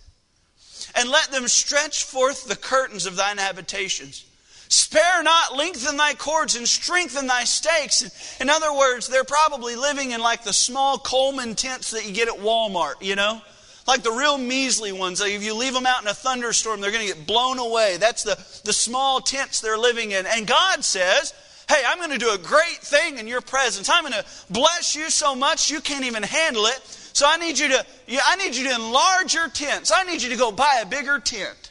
[0.95, 4.25] and let them stretch forth the curtains of thine habitations.
[4.69, 8.41] Spare not, lengthen thy cords, and strengthen thy stakes.
[8.41, 12.29] In other words, they're probably living in like the small Coleman tents that you get
[12.29, 13.43] at Walmart, you know?
[13.87, 15.21] Like the real measly ones.
[15.21, 17.99] Like if you leave them out in a thunderstorm, they're going to get blown away.
[17.99, 20.25] That's the, the small tents they're living in.
[20.25, 21.35] And God says,
[21.69, 23.89] Hey, I'm going to do a great thing in your presence.
[23.89, 27.02] I'm going to bless you so much you can't even handle it.
[27.13, 27.85] So I need you to,
[28.25, 29.93] I need you to enlarge your tents.
[29.95, 31.71] I need you to go buy a bigger tent.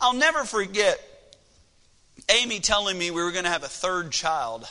[0.00, 0.98] I'll never forget
[2.30, 4.66] Amy telling me we were going to have a third child.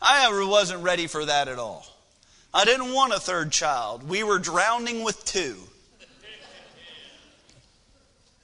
[0.00, 1.86] I wasn't ready for that at all.
[2.52, 4.08] I didn't want a third child.
[4.08, 5.56] We were drowning with two.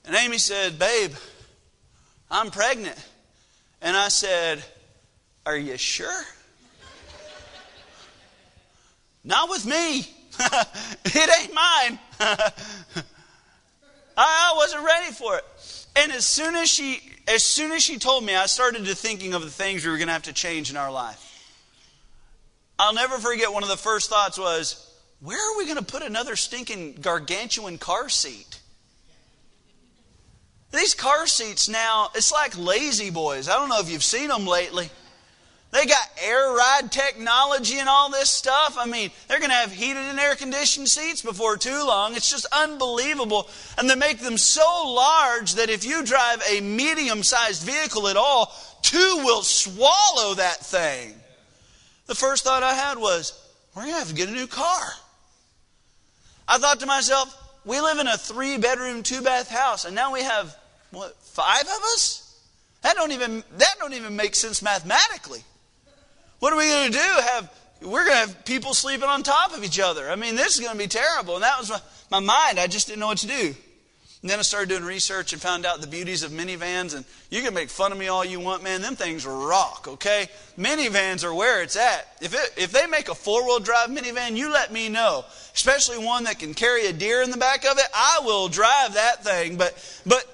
[0.05, 1.13] And Amy said, Babe,
[2.31, 2.99] I'm pregnant.
[3.81, 4.63] And I said,
[5.47, 6.23] Are you sure?
[9.25, 10.07] Not with me.
[11.05, 11.99] it ain't mine.
[14.17, 15.45] I wasn't ready for it.
[15.97, 19.35] And as soon as she as soon as she told me, I started to thinking
[19.35, 21.29] of the things we were going to have to change in our life.
[22.79, 26.03] I'll never forget one of the first thoughts was, where are we going to put
[26.03, 28.61] another stinking gargantuan car seat?
[30.73, 33.49] These car seats now, it's like La-Z-Boys.
[33.49, 34.91] I don't know if you've seen them lately.
[35.73, 38.77] They got air ride technology and all this stuff.
[38.79, 42.15] I mean, they're going to have heated and air conditioned seats before too long.
[42.15, 43.49] It's just unbelievable.
[43.79, 48.19] And they make them so large that if you drive a medium sized vehicle at
[48.19, 51.15] all, two will swallow that thing.
[52.07, 53.33] The first thought I had was,
[53.75, 54.83] we're going to have to get a new car.
[56.47, 60.13] I thought to myself, we live in a three bedroom, two bath house, and now
[60.13, 60.55] we have,
[60.91, 62.39] what, five of us?
[62.83, 65.45] That don't even, that don't even make sense mathematically.
[66.43, 66.99] What are we going to do?
[66.99, 67.51] Have
[67.83, 70.11] we're going to have people sleeping on top of each other.
[70.11, 71.35] I mean, this is going to be terrible.
[71.35, 71.79] And that was my,
[72.11, 72.59] my mind.
[72.59, 73.55] I just didn't know what to do.
[74.23, 76.97] And then I started doing research and found out the beauties of minivans.
[76.97, 78.83] And you can make fun of me all you want, man.
[78.83, 80.27] Them things rock, okay?
[80.59, 82.09] Minivans are where it's at.
[82.21, 85.25] If, it, if they make a four wheel drive minivan, you let me know.
[85.55, 87.87] Especially one that can carry a deer in the back of it.
[87.95, 89.59] I will drive that thing.
[89.59, 90.25] But, but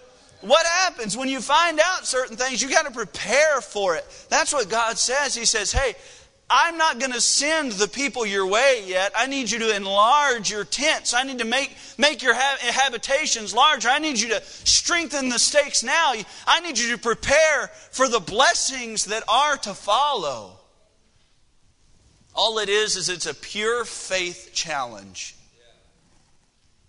[0.41, 2.63] what happens when you find out certain things?
[2.63, 4.05] You got to prepare for it.
[4.29, 5.35] That's what God says.
[5.35, 5.95] He says, hey,
[6.51, 9.13] I'm not going to send the people your way yet.
[9.17, 11.13] I need you to enlarge your tents.
[11.13, 13.89] I need to make, make your habitations larger.
[13.89, 16.15] I need you to strengthen the stakes now.
[16.47, 20.59] I need you to prepare for the blessings that are to follow.
[22.35, 25.35] All it is, is it's a pure faith challenge.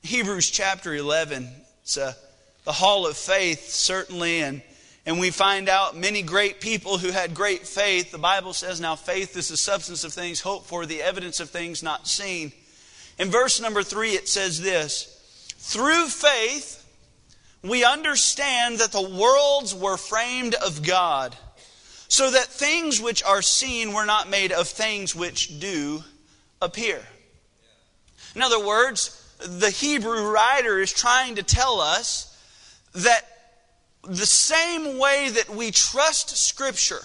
[0.04, 1.50] Hebrews chapter 11,
[1.82, 2.16] it's a,
[2.64, 4.62] the hall of faith, certainly, and
[5.06, 8.12] and we find out many great people who had great faith.
[8.12, 11.50] The Bible says, now faith is the substance of things hoped for, the evidence of
[11.50, 12.52] things not seen.
[13.18, 16.86] In verse number three, it says this Through faith,
[17.64, 21.36] we understand that the worlds were framed of God,
[22.08, 26.04] so that things which are seen were not made of things which do
[26.62, 27.02] appear.
[28.36, 32.29] In other words, the Hebrew writer is trying to tell us
[33.04, 33.22] that
[34.04, 37.02] the same way that we trust Scripture,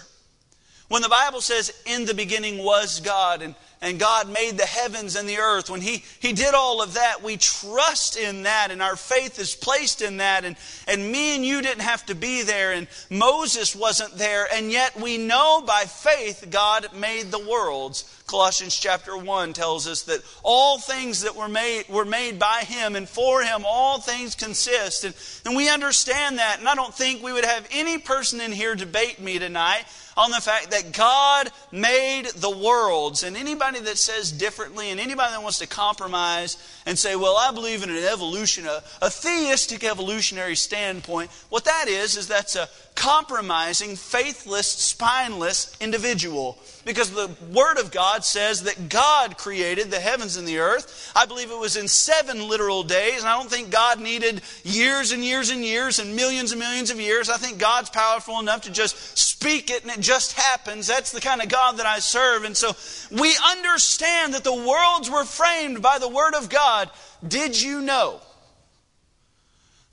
[0.88, 5.16] when the Bible says, in the beginning was God, and, and God made the heavens
[5.16, 8.82] and the earth, when he, he did all of that, we trust in that, and
[8.82, 10.44] our faith is placed in that.
[10.44, 14.70] And, and me and you didn't have to be there, and Moses wasn't there, and
[14.70, 18.04] yet we know by faith God made the worlds.
[18.26, 22.96] Colossians chapter 1 tells us that all things that were made were made by him
[22.96, 25.04] and for him all things consist.
[25.04, 26.58] And, and we understand that.
[26.58, 29.84] And I don't think we would have any person in here debate me tonight
[30.16, 33.22] on the fact that God made the worlds.
[33.22, 37.52] And anybody that says differently and anybody that wants to compromise and say, well, I
[37.52, 42.68] believe in an evolution, a, a theistic evolutionary standpoint, what that is, is that's a
[42.94, 46.58] compromising, faithless, spineless individual.
[46.84, 51.12] Because the Word of God says that God created the heavens and the earth.
[51.16, 55.12] I believe it was in seven literal days, and I don't think God needed years
[55.12, 57.30] and years and years and millions and millions of years.
[57.30, 60.86] I think God's powerful enough to just speak it and it just happens.
[60.86, 62.44] That's the kind of God that I serve.
[62.44, 62.72] And so
[63.10, 66.90] we understand that the worlds were framed by the Word of God.
[67.26, 68.20] Did you know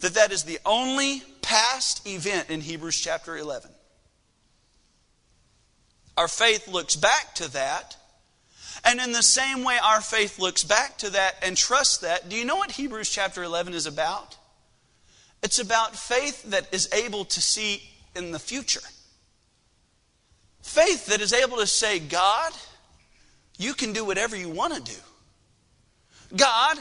[0.01, 3.71] that that is the only past event in Hebrews chapter 11?
[6.17, 7.97] Our faith looks back to that.
[8.83, 12.35] And in the same way our faith looks back to that and trusts that, do
[12.35, 14.37] you know what Hebrews chapter 11 is about?
[15.43, 17.81] It's about faith that is able to see
[18.15, 18.81] in the future.
[20.61, 22.53] Faith that is able to say, God,
[23.57, 24.97] you can do whatever you want to do.
[26.35, 26.77] God,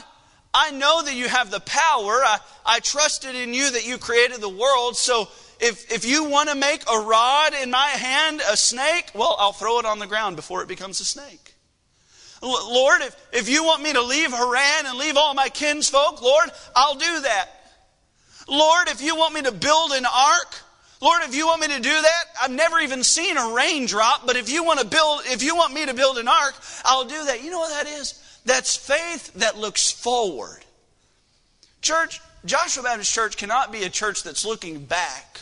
[0.53, 2.21] I know that you have the power.
[2.23, 4.97] I, I trusted in you that you created the world.
[4.97, 9.35] So if, if you want to make a rod in my hand a snake, well,
[9.39, 11.53] I'll throw it on the ground before it becomes a snake.
[12.41, 16.49] Lord, if, if you want me to leave Haran and leave all my kinsfolk, Lord,
[16.75, 17.49] I'll do that.
[18.47, 20.55] Lord, if you want me to build an ark,
[21.01, 24.35] Lord, if you want me to do that, I've never even seen a raindrop, but
[24.35, 27.25] if you want to build, if you want me to build an ark, I'll do
[27.25, 27.43] that.
[27.43, 28.20] You know what that is?
[28.45, 30.65] That's faith that looks forward.
[31.81, 35.41] Church, Joshua Baptist Church cannot be a church that's looking back.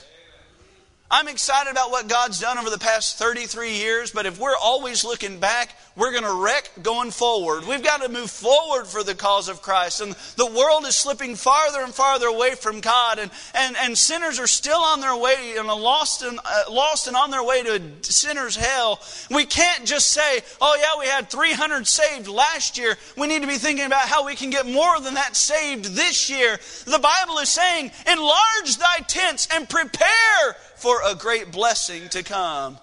[1.12, 5.04] I'm excited about what God's done over the past 33 years, but if we're always
[5.04, 7.66] looking back, we're going to wreck going forward.
[7.66, 10.02] We've got to move forward for the cause of Christ.
[10.02, 14.40] And the world is slipping farther and farther away from God, and, and, and sinners
[14.40, 17.82] are still on their way and lost and, uh, lost and on their way to
[18.02, 19.02] sinner's hell.
[19.32, 22.96] We can't just say, oh, yeah, we had 300 saved last year.
[23.18, 26.30] We need to be thinking about how we can get more than that saved this
[26.30, 26.60] year.
[26.86, 32.78] The Bible is saying, enlarge thy tents and prepare for a great blessing to come.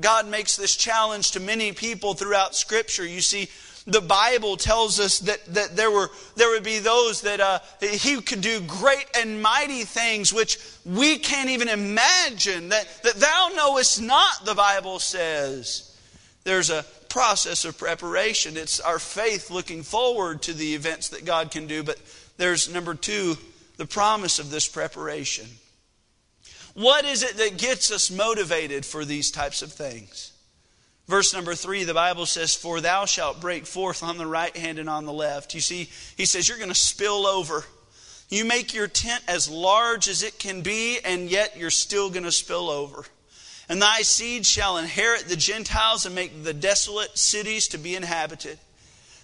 [0.00, 3.06] God makes this challenge to many people throughout Scripture.
[3.06, 3.48] You see,
[3.86, 8.20] the Bible tells us that, that there, were, there would be those that uh, He
[8.20, 12.70] could do great and mighty things which we can't even imagine.
[12.70, 15.96] That, that thou knowest not, the Bible says.
[16.44, 18.56] There's a process of preparation.
[18.56, 21.82] It's our faith looking forward to the events that God can do.
[21.82, 21.98] But
[22.38, 23.36] there's number two,
[23.76, 25.46] the promise of this preparation.
[26.74, 30.32] What is it that gets us motivated for these types of things?
[31.06, 34.78] Verse number three, the Bible says, For thou shalt break forth on the right hand
[34.78, 35.54] and on the left.
[35.54, 37.64] You see, he says, You're going to spill over.
[38.30, 42.24] You make your tent as large as it can be, and yet you're still going
[42.24, 43.04] to spill over.
[43.68, 48.58] And thy seed shall inherit the Gentiles and make the desolate cities to be inhabited.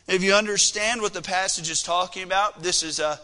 [0.07, 3.19] If you understand what the passage is talking about, this is a,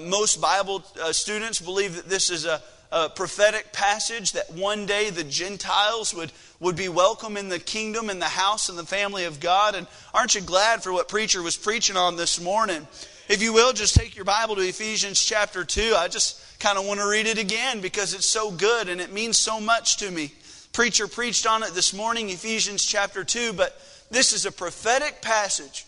[0.00, 2.62] most Bible uh, students believe that this is a,
[2.92, 8.10] a prophetic passage that one day the Gentiles would, would be welcome in the kingdom,
[8.10, 9.74] in the house, and the family of God.
[9.74, 12.86] And aren't you glad for what preacher was preaching on this morning?
[13.28, 15.94] If you will, just take your Bible to Ephesians chapter 2.
[15.96, 19.12] I just kind of want to read it again because it's so good and it
[19.12, 20.32] means so much to me.
[20.72, 23.80] Preacher preached on it this morning, Ephesians chapter 2, but
[24.10, 25.86] this is a prophetic passage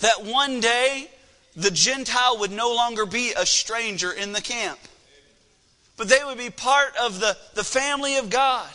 [0.00, 1.08] that one day
[1.54, 4.78] the Gentile would no longer be a stranger in the camp,
[5.96, 8.68] but they would be part of the, the family of God.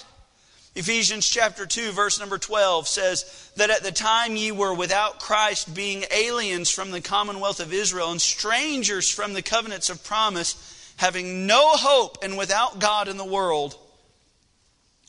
[0.73, 5.75] Ephesians chapter 2, verse number 12 says that at the time ye were without Christ,
[5.75, 11.45] being aliens from the commonwealth of Israel and strangers from the covenants of promise, having
[11.45, 13.77] no hope and without God in the world,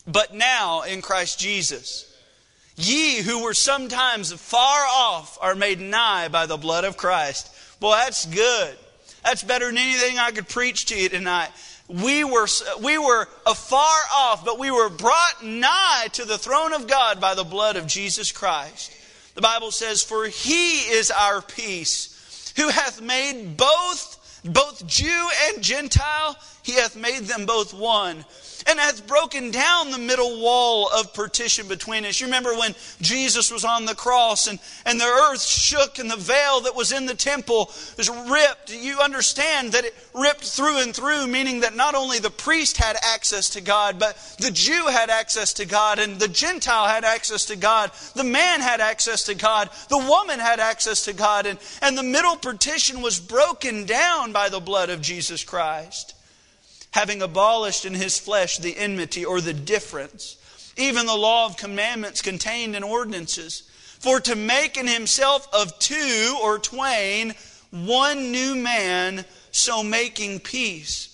[0.04, 2.08] but now in Christ Jesus.
[2.74, 7.54] Ye who were sometimes far off are made nigh by the blood of Christ.
[7.78, 8.76] Boy, that's good.
[9.22, 11.50] That's better than anything I could preach to you tonight.
[11.92, 12.46] We were,
[12.82, 17.34] we were afar off, but we were brought nigh to the throne of God by
[17.34, 18.92] the blood of Jesus Christ.
[19.34, 25.62] The Bible says, For he is our peace, who hath made both, both Jew and
[25.62, 28.24] Gentile, he hath made them both one
[28.66, 32.20] and hath broken down the middle wall of partition between us.
[32.20, 36.16] You remember when Jesus was on the cross and, and the earth shook and the
[36.16, 38.72] veil that was in the temple was ripped.
[38.72, 42.96] You understand that it ripped through and through, meaning that not only the priest had
[43.02, 47.44] access to God, but the Jew had access to God, and the Gentile had access
[47.46, 51.58] to God, the man had access to God, the woman had access to God, and,
[51.80, 56.14] and the middle partition was broken down by the blood of Jesus Christ
[56.92, 60.36] having abolished in his flesh the enmity or the difference,
[60.76, 63.64] even the law of commandments contained in ordinances,
[63.98, 67.34] for to make in himself of two or twain
[67.70, 71.11] one new man, so making peace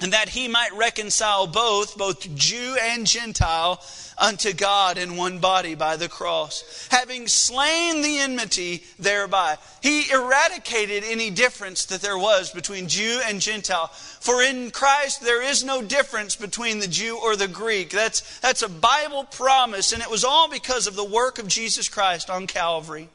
[0.00, 3.82] and that he might reconcile both, both Jew and Gentile,
[4.18, 9.56] unto God in one body by the cross, having slain the enmity thereby.
[9.82, 13.88] He eradicated any difference that there was between Jew and Gentile.
[13.88, 17.90] For in Christ there is no difference between the Jew or the Greek.
[17.90, 21.88] That's, that's a Bible promise, and it was all because of the work of Jesus
[21.88, 23.08] Christ on Calvary.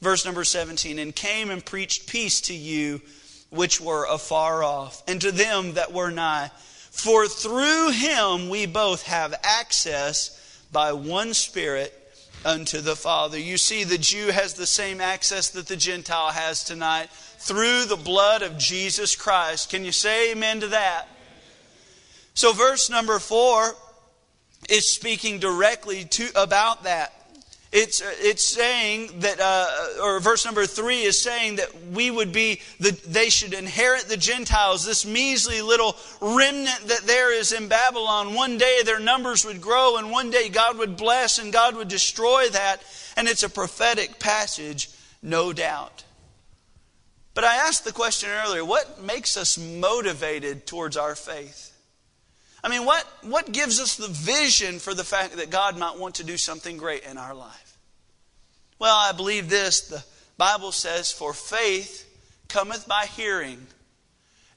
[0.00, 3.02] Verse number 17, and came and preached peace to you
[3.50, 6.50] which were afar off, and to them that were nigh.
[6.90, 10.36] For through him we both have access
[10.72, 11.94] by one Spirit
[12.44, 13.38] unto the Father.
[13.38, 17.96] You see, the Jew has the same access that the Gentile has tonight through the
[17.96, 19.70] blood of Jesus Christ.
[19.70, 21.06] Can you say amen to that?
[22.34, 23.74] So, verse number four
[24.68, 27.12] is speaking directly to, about that.
[27.72, 32.60] It's, it's saying that, uh, or verse number three is saying that we would be,
[32.80, 38.34] the, they should inherit the Gentiles, this measly little remnant that there is in Babylon.
[38.34, 41.86] One day their numbers would grow, and one day God would bless and God would
[41.86, 42.78] destroy that.
[43.16, 44.90] And it's a prophetic passage,
[45.22, 46.02] no doubt.
[47.34, 51.69] But I asked the question earlier what makes us motivated towards our faith?
[52.62, 56.16] I mean, what, what gives us the vision for the fact that God might want
[56.16, 57.78] to do something great in our life?
[58.78, 59.82] Well, I believe this.
[59.82, 60.04] The
[60.36, 62.06] Bible says, For faith
[62.48, 63.66] cometh by hearing,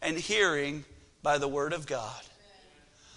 [0.01, 0.84] and hearing
[1.22, 2.22] by the Word of God.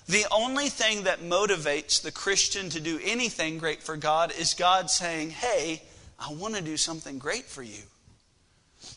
[0.09, 4.89] The only thing that motivates the Christian to do anything great for God is God
[4.89, 5.83] saying, Hey,
[6.19, 7.83] I want to do something great for you.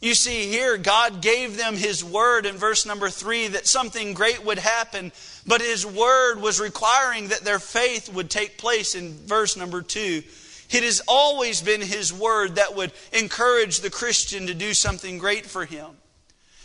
[0.02, 4.46] You see, here God gave them His word in verse number three that something great
[4.46, 5.12] would happen,
[5.46, 10.24] but His word was requiring that their faith would take place in verse number two.
[10.70, 15.46] It has always been His word that would encourage the Christian to do something great
[15.46, 15.88] for Him.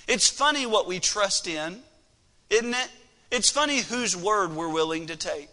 [0.07, 1.81] It's funny what we trust in,
[2.51, 2.89] isn't it?
[3.33, 5.49] It's funny whose word we're willing to take.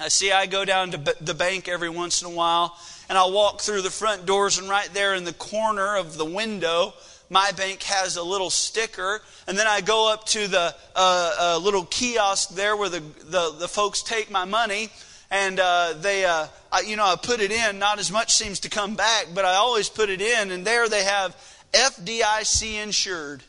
[0.00, 2.76] I see, I go down to the bank every once in a while,
[3.08, 6.24] and I'll walk through the front doors, and right there in the corner of the
[6.24, 6.94] window,
[7.32, 9.22] my bank has a little sticker.
[9.46, 13.54] And then I go up to the uh, uh, little kiosk there where the, the,
[13.58, 14.90] the, folks take my money,
[15.30, 17.78] and uh, they, uh, I, you know, I put it in.
[17.78, 20.88] Not as much seems to come back, but I always put it in, and there
[20.88, 21.34] they have
[21.72, 23.42] FDIC insured.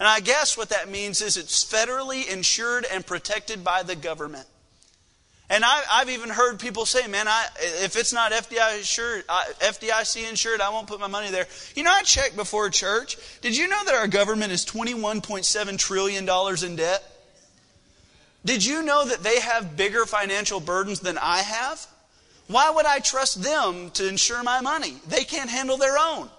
[0.00, 4.46] And I guess what that means is it's federally insured and protected by the government.
[5.52, 7.46] And I, have even heard people say, man, I,
[7.84, 11.46] if it's not FDIC insured, FDIC insured, I won't put my money there.
[11.76, 13.18] You know, I checked before church.
[13.42, 17.04] Did you know that our government is $21.7 trillion in debt?
[18.46, 21.86] Did you know that they have bigger financial burdens than I have?
[22.46, 24.96] Why would I trust them to insure my money?
[25.06, 26.30] They can't handle their own.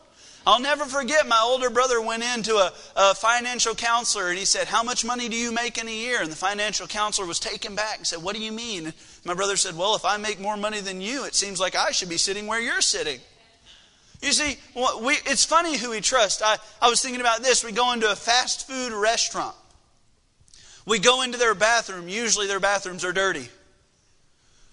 [0.45, 4.67] I'll never forget my older brother went into a, a, financial counselor and he said,
[4.67, 6.21] How much money do you make in a year?
[6.21, 8.93] And the financial counselor was taken back and said, What do you mean?
[9.23, 11.91] My brother said, Well, if I make more money than you, it seems like I
[11.91, 13.21] should be sitting where you're sitting.
[14.21, 16.41] You see, we, it's funny who we trust.
[16.43, 17.63] I, I was thinking about this.
[17.63, 19.55] We go into a fast food restaurant.
[20.85, 23.47] We go into their bathroom, usually their bathrooms are dirty.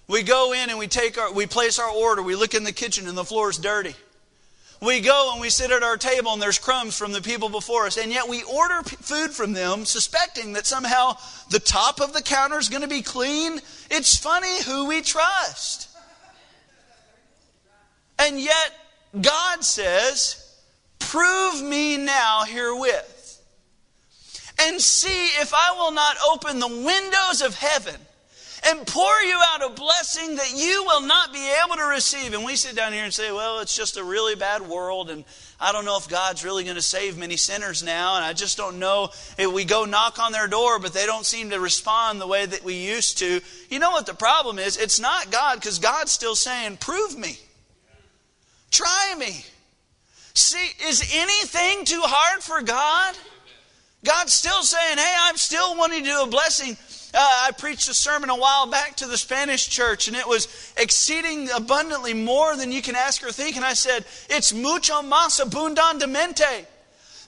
[0.08, 2.72] We go in and we take our we place our order, we look in the
[2.72, 3.94] kitchen and the floor is dirty.
[4.80, 7.84] We go and we sit at our table and there's crumbs from the people before
[7.86, 11.18] us, and yet we order food from them suspecting that somehow
[11.50, 13.60] the top of the counter is going to be clean.
[13.90, 15.88] It's funny who we trust.
[18.18, 18.72] And yet
[19.20, 20.46] God says,
[20.98, 23.40] Prove me now herewith
[24.60, 27.96] and see if I will not open the windows of heaven
[28.68, 32.34] and pour you out a blessing that you will not be able to receive.
[32.34, 35.24] And we sit down here and say, well, it's just a really bad world, and
[35.58, 38.56] I don't know if God's really going to save many sinners now, and I just
[38.56, 42.20] don't know if we go knock on their door, but they don't seem to respond
[42.20, 43.40] the way that we used to.
[43.68, 44.76] You know what the problem is?
[44.76, 47.38] It's not God, because God's still saying, prove me.
[48.70, 49.44] Try me.
[50.34, 53.16] See, is anything too hard for God?
[54.04, 56.76] God's still saying, hey, I'm still wanting to do a blessing.
[57.12, 60.72] Uh, I preached a sermon a while back to the Spanish church, and it was
[60.76, 63.56] exceeding abundantly more than you can ask or think.
[63.56, 66.66] And I said, It's mucho más abundantemente.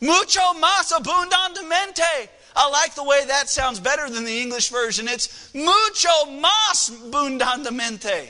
[0.01, 2.29] Mucho más abundantemente.
[2.55, 5.09] I like the way that sounds better than the English version.
[5.09, 8.29] It's mucho más abundantemente.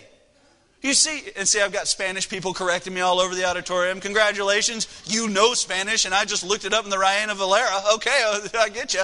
[0.80, 4.00] You see, and see, I've got Spanish people correcting me all over the auditorium.
[4.00, 7.82] Congratulations, you know Spanish, and I just looked it up in the Reina Valera.
[7.94, 8.10] Okay,
[8.58, 9.02] I get you.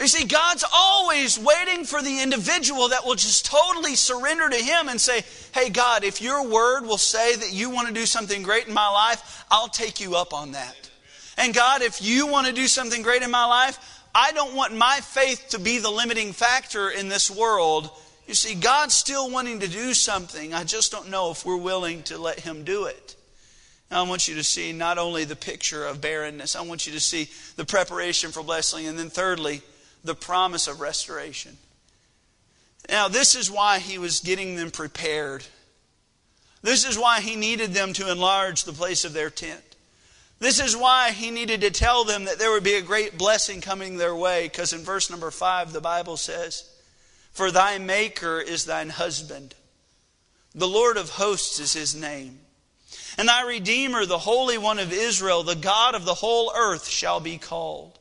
[0.00, 4.88] You see, God's always waiting for the individual that will just totally surrender to Him
[4.88, 5.22] and say,
[5.52, 8.72] Hey, God, if your word will say that you want to do something great in
[8.72, 10.90] my life, I'll take you up on that.
[11.36, 13.78] And God, if you want to do something great in my life,
[14.14, 17.90] I don't want my faith to be the limiting factor in this world.
[18.26, 20.54] You see, God's still wanting to do something.
[20.54, 23.16] I just don't know if we're willing to let Him do it.
[23.90, 26.94] Now, I want you to see not only the picture of barrenness, I want you
[26.94, 29.62] to see the preparation for blessing, and then thirdly,
[30.04, 31.56] the promise of restoration.
[32.88, 35.44] Now, this is why he was getting them prepared.
[36.62, 39.62] This is why he needed them to enlarge the place of their tent.
[40.40, 43.60] This is why he needed to tell them that there would be a great blessing
[43.60, 46.68] coming their way, because in verse number five, the Bible says,
[47.32, 49.54] For thy Maker is thine husband,
[50.54, 52.40] the Lord of hosts is his name.
[53.18, 57.20] And thy Redeemer, the Holy One of Israel, the God of the whole earth, shall
[57.20, 57.99] be called.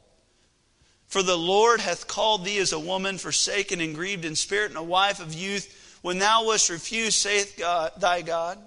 [1.10, 4.78] For the Lord hath called thee as a woman forsaken and grieved in spirit, and
[4.78, 8.60] a wife of youth, when thou wast refused, saith God, thy God.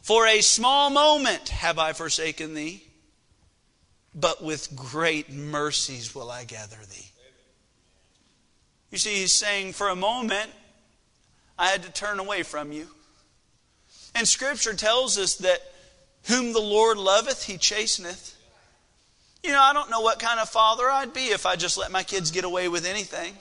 [0.00, 2.82] For a small moment have I forsaken thee,
[4.14, 7.10] but with great mercies will I gather thee.
[8.90, 10.50] You see, he's saying, for a moment,
[11.58, 12.88] I had to turn away from you.
[14.14, 15.60] And Scripture tells us that
[16.24, 18.33] whom the Lord loveth, he chasteneth.
[19.44, 21.92] You know, I don't know what kind of father I'd be if I just let
[21.92, 23.34] my kids get away with anything.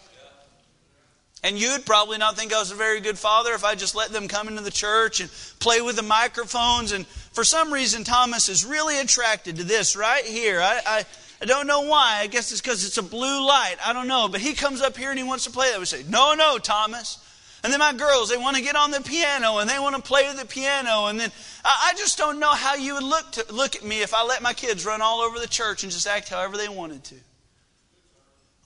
[1.45, 4.11] And you'd probably not think I was a very good father if I just let
[4.11, 5.29] them come into the church and
[5.59, 6.91] play with the microphones.
[6.91, 10.59] And for some reason, Thomas is really attracted to this right here.
[10.59, 11.05] I, I,
[11.41, 12.19] I don't know why.
[12.19, 13.75] I guess it's because it's a blue light.
[13.85, 14.27] I don't know.
[14.27, 15.79] But he comes up here and he wants to play that.
[15.79, 17.17] We say, No, no, Thomas.
[17.63, 20.01] And then my girls, they want to get on the piano and they want to
[20.01, 21.05] play the piano.
[21.05, 21.31] And then
[21.63, 24.41] I just don't know how you would look, to, look at me if I let
[24.41, 27.15] my kids run all over the church and just act however they wanted to.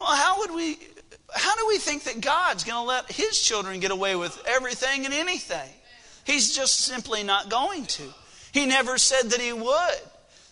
[0.01, 0.79] Well, how would we,
[1.31, 5.05] how do we think that God's going to let his children get away with everything
[5.05, 5.69] and anything?
[6.25, 8.03] He's just simply not going to.
[8.51, 10.01] He never said that he would.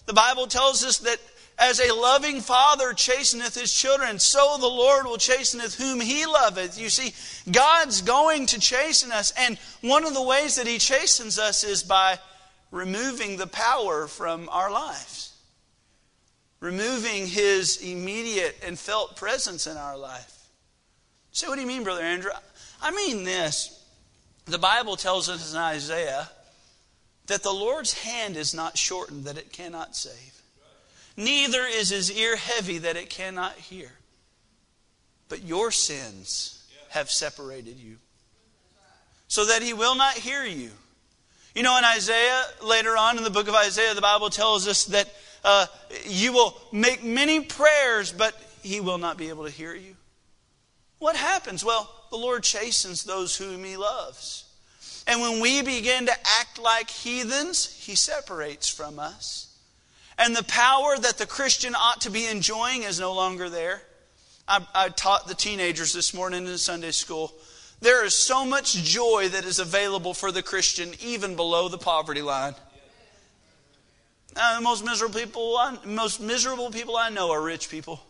[0.05, 1.17] The Bible tells us that
[1.57, 6.79] as a loving father chasteneth his children, so the Lord will chasteneth whom he loveth.
[6.79, 7.13] You see,
[7.49, 11.83] God's going to chasten us, and one of the ways that he chastens us is
[11.83, 12.19] by
[12.71, 15.33] removing the power from our lives,
[16.59, 20.49] removing his immediate and felt presence in our life.
[21.31, 22.31] So, what do you mean, Brother Andrew?
[22.81, 23.71] I mean this.
[24.45, 26.29] The Bible tells us in Isaiah
[27.27, 30.34] that the Lord's hand is not shortened that it cannot save
[31.17, 33.91] neither is his ear heavy that it cannot hear.
[35.29, 37.97] But your sins have separated you,
[39.27, 40.71] so that he will not hear you.
[41.55, 44.85] You know, in Isaiah, later on in the book of Isaiah, the Bible tells us
[44.85, 45.13] that
[45.43, 45.67] uh,
[46.05, 49.95] you will make many prayers, but he will not be able to hear you.
[50.99, 51.63] What happens?
[51.63, 54.43] Well, the Lord chastens those whom he loves.
[55.07, 59.54] And when we begin to act like heathens, he separates from us
[60.17, 63.81] and the power that the Christian ought to be enjoying is no longer there.
[64.47, 67.33] I, I, taught the teenagers this morning in Sunday school.
[67.81, 72.21] There is so much joy that is available for the Christian even below the poverty
[72.21, 72.53] line.
[74.35, 78.01] Uh, the most miserable people, I, most miserable people I know are rich people.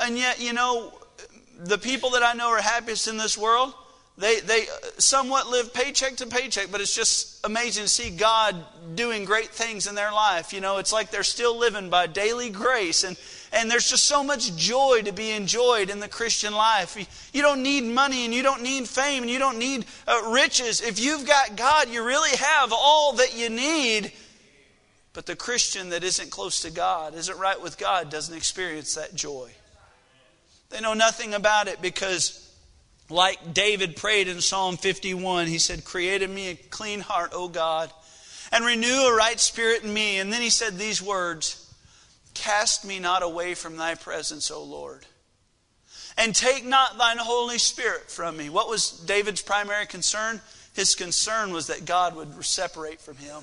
[0.00, 0.92] And yet, you know,
[1.58, 3.72] the people that I know are happiest in this world,
[4.18, 4.64] they, they
[4.96, 8.56] somewhat live paycheck to paycheck, but it's just amazing to see God
[8.94, 10.54] doing great things in their life.
[10.54, 13.04] You know, it's like they're still living by daily grace.
[13.04, 13.18] And,
[13.52, 17.30] and there's just so much joy to be enjoyed in the Christian life.
[17.34, 20.80] You don't need money and you don't need fame and you don't need uh, riches.
[20.80, 24.12] If you've got God, you really have all that you need.
[25.12, 29.14] But the Christian that isn't close to God, isn't right with God, doesn't experience that
[29.14, 29.50] joy.
[30.70, 32.45] They know nothing about it because,
[33.08, 37.48] like David prayed in Psalm 51, he said, Create in me a clean heart, O
[37.48, 37.90] God,
[38.50, 40.18] and renew a right spirit in me.
[40.18, 41.62] And then he said these words
[42.34, 45.06] Cast me not away from thy presence, O Lord.
[46.18, 48.48] And take not thine Holy Spirit from me.
[48.48, 50.40] What was David's primary concern?
[50.74, 53.42] His concern was that God would separate from him.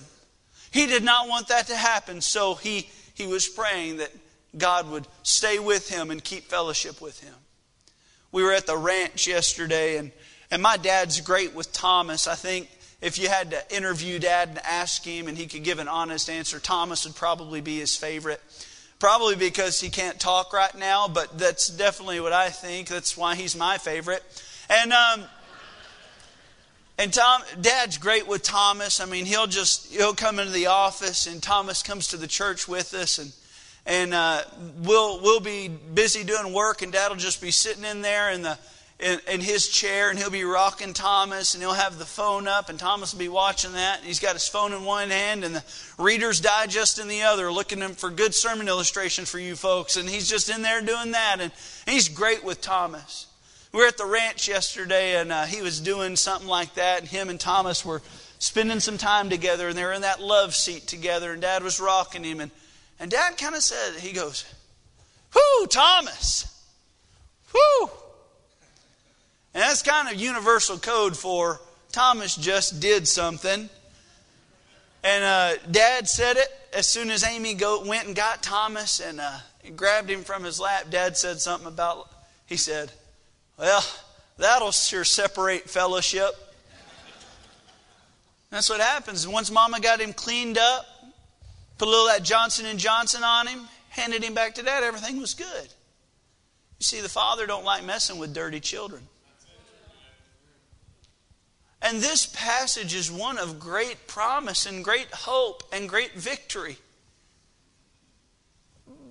[0.72, 4.12] He did not want that to happen, so he, he was praying that
[4.58, 7.34] God would stay with him and keep fellowship with him.
[8.34, 10.12] We were at the ranch yesterday, and,
[10.50, 12.28] and my dad's great with Thomas.
[12.28, 12.68] I think
[13.00, 16.32] if you had to interview dad and ask him and he could give an honest
[16.32, 18.42] answer, Thomas would probably be his favorite.
[18.98, 22.88] Probably because he can't talk right now, but that's definitely what I think.
[22.88, 24.24] That's why he's my favorite.
[24.68, 25.26] And um,
[26.98, 29.00] and Tom, Dad's great with Thomas.
[29.00, 32.68] I mean, he'll just he'll come into the office, and Thomas comes to the church
[32.68, 33.32] with us, and
[33.86, 34.42] and uh,
[34.78, 38.58] we'll we'll be busy doing work, and Dad'll just be sitting in there in the
[39.00, 42.70] in, in, his chair, and he'll be rocking Thomas, and he'll have the phone up,
[42.70, 43.98] and Thomas will be watching that.
[43.98, 45.64] And he's got his phone in one hand and the
[45.98, 49.98] Reader's Digest in the other, looking for good sermon illustrations for you folks.
[49.98, 51.52] And he's just in there doing that, and
[51.86, 53.28] he's great with Thomas.
[53.74, 57.10] We were at the ranch yesterday, and uh, he was doing something like that, and
[57.10, 58.02] him and Thomas were
[58.40, 61.80] spending some time together, and they were in that love seat together, and Dad was
[61.80, 62.52] rocking him, and
[63.00, 64.46] and Dad kind of said, he goes,
[65.34, 66.50] Whoo, Thomas.
[67.54, 67.90] Whoo.
[69.54, 71.60] And that's kind of universal code for
[71.92, 73.70] Thomas just did something.
[75.04, 79.20] And uh, Dad said it as soon as Amy go, went and got Thomas and
[79.20, 79.38] uh,
[79.76, 80.86] grabbed him from his lap.
[80.90, 82.10] Dad said something about,
[82.46, 82.92] he said,
[83.60, 83.86] Well,
[84.38, 86.32] that'll sure separate fellowship.
[88.50, 89.28] That's what happens.
[89.28, 90.86] Once Mama got him cleaned up,
[91.78, 94.84] Put a little that Johnson and Johnson on him, handed him back to dad.
[94.84, 95.68] Everything was good.
[96.80, 99.08] You see, the father don't like messing with dirty children.
[101.82, 106.78] And this passage is one of great promise and great hope and great victory.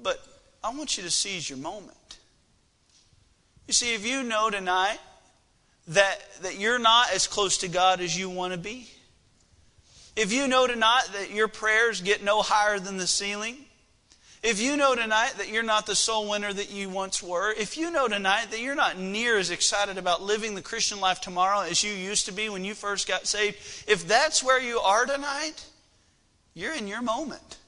[0.02, 0.24] But
[0.64, 1.96] I want you to seize your moment.
[3.66, 4.98] You see, if you know tonight
[5.88, 8.88] that, that you're not as close to God as you want to be,
[10.16, 13.56] if you know tonight that your prayers get no higher than the ceiling,
[14.42, 17.76] if you know tonight that you're not the soul winner that you once were, if
[17.76, 21.60] you know tonight that you're not near as excited about living the Christian life tomorrow
[21.60, 23.56] as you used to be when you first got saved,
[23.86, 25.64] if that's where you are tonight,
[26.54, 27.58] you're in your moment.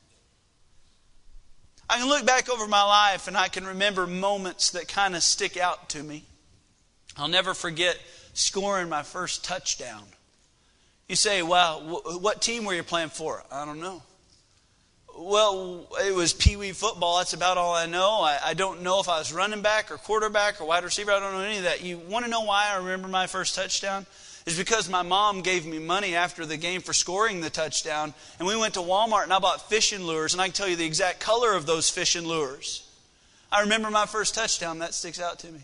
[1.89, 5.23] I can look back over my life and I can remember moments that kind of
[5.23, 6.25] stick out to me.
[7.17, 7.99] I'll never forget
[8.33, 10.03] scoring my first touchdown.
[11.09, 11.81] You say, well,
[12.21, 13.43] what team were you playing for?
[13.53, 14.03] I don't know.
[15.17, 17.19] Well, it was Pee Wee football.
[17.19, 18.21] That's about all I know.
[18.23, 21.13] I, I, don't know if I was running back or quarterback or wide receiver.
[21.13, 21.85] I don't know any of that.
[21.85, 24.07] You want to know why I remember my first touchdown?
[24.45, 28.13] It's because my mom gave me money after the game for scoring the touchdown.
[28.39, 30.35] And we went to Walmart and I bought fishing lures.
[30.35, 32.91] And I can tell you the exact color of those fishing lures.
[33.53, 34.81] I remember my first touchdown.
[34.81, 35.61] That sticks out to me.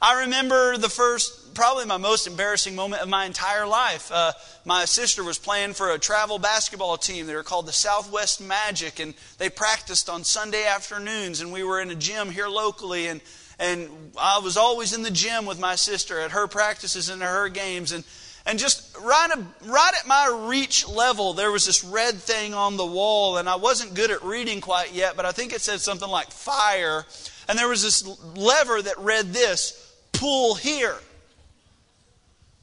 [0.00, 4.12] I remember the first, probably my most embarrassing moment of my entire life.
[4.12, 4.32] Uh,
[4.64, 7.26] my sister was playing for a travel basketball team.
[7.26, 11.40] They were called the Southwest Magic, and they practiced on Sunday afternoons.
[11.40, 13.20] And we were in a gym here locally, and
[13.60, 17.48] and I was always in the gym with my sister at her practices and her
[17.48, 18.04] games, and
[18.46, 19.28] and just right,
[19.66, 23.56] right at my reach level, there was this red thing on the wall, and I
[23.56, 27.04] wasn't good at reading quite yet, but I think it said something like fire.
[27.48, 29.87] And there was this lever that read this
[30.18, 30.96] pull here.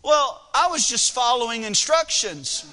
[0.04, 2.72] Well, I was just following instructions.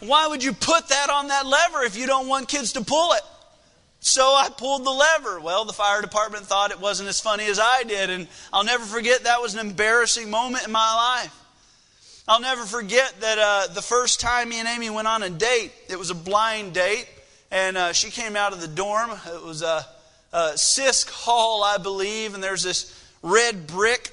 [0.00, 3.12] Why would you put that on that lever if you don't want kids to pull
[3.14, 3.22] it?
[4.00, 5.40] So I pulled the lever.
[5.40, 8.84] Well, the fire department thought it wasn't as funny as I did, and I'll never
[8.84, 11.34] forget that was an embarrassing moment in my life.
[12.28, 15.72] I'll never forget that uh, the first time me and Amy went on a date,
[15.88, 17.08] it was a blind date,
[17.50, 19.10] and uh, she came out of the dorm.
[19.10, 19.82] It was a uh,
[20.32, 24.12] Sisk Hall, I believe, and there's this red brick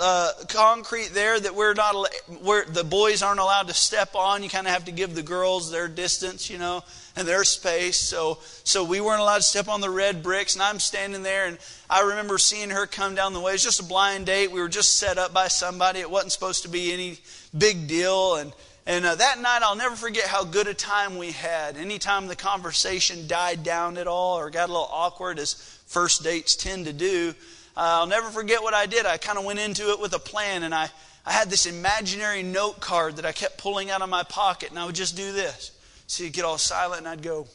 [0.00, 1.94] uh, concrete there that we're not
[2.42, 4.42] where the boys aren't allowed to step on.
[4.42, 6.82] You kind of have to give the girls their distance, you know,
[7.16, 7.96] and their space.
[7.96, 11.46] So so we weren't allowed to step on the red bricks, and I'm standing there,
[11.46, 13.52] and I remember seeing her come down the way.
[13.52, 14.50] It's just a blind date.
[14.50, 16.00] We were just set up by somebody.
[16.00, 17.18] It wasn't supposed to be any
[17.56, 18.52] big deal, and.
[18.86, 21.76] And uh, that night, I'll never forget how good a time we had.
[21.76, 25.54] Anytime the conversation died down at all or got a little awkward, as
[25.86, 27.34] first dates tend to do,
[27.76, 29.06] I'll never forget what I did.
[29.06, 30.88] I kind of went into it with a plan, and I,
[31.24, 34.78] I had this imaginary note card that I kept pulling out of my pocket, and
[34.78, 35.72] I would just do this.
[36.06, 37.46] So you'd get all silent, and I'd go,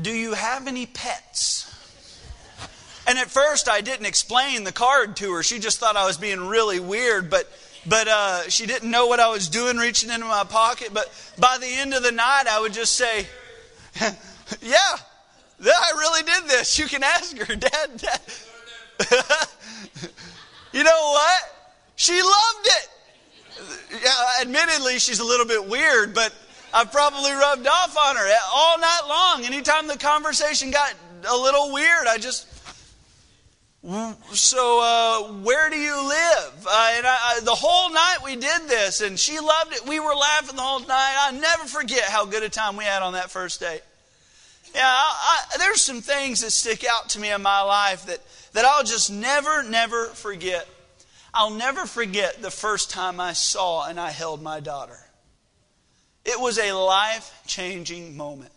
[0.00, 1.71] Do you have any pets?
[3.06, 5.42] And at first, I didn't explain the card to her.
[5.42, 7.50] She just thought I was being really weird, but
[7.84, 10.90] but uh, she didn't know what I was doing, reaching into my pocket.
[10.92, 13.26] But by the end of the night, I would just say,
[14.62, 14.96] "Yeah,
[15.64, 16.78] I really did this.
[16.78, 18.20] You can ask her, Dad, Dad.
[20.72, 21.40] you know what?
[21.96, 22.88] She loved it.
[24.02, 26.32] Yeah, admittedly, she's a little bit weird, but
[26.72, 29.44] I've probably rubbed off on her all night long.
[29.44, 30.94] Anytime the conversation got
[31.28, 32.48] a little weird, I just.
[33.84, 36.66] So, uh, where do you live?
[36.66, 39.88] Uh, and I, I, the whole night we did this, and she loved it.
[39.88, 41.16] We were laughing the whole night.
[41.18, 43.82] I never forget how good a time we had on that first date.
[44.72, 48.20] Yeah, I, there's some things that stick out to me in my life that,
[48.52, 50.68] that I'll just never, never forget.
[51.34, 54.98] I'll never forget the first time I saw and I held my daughter.
[56.24, 58.52] It was a life changing moment.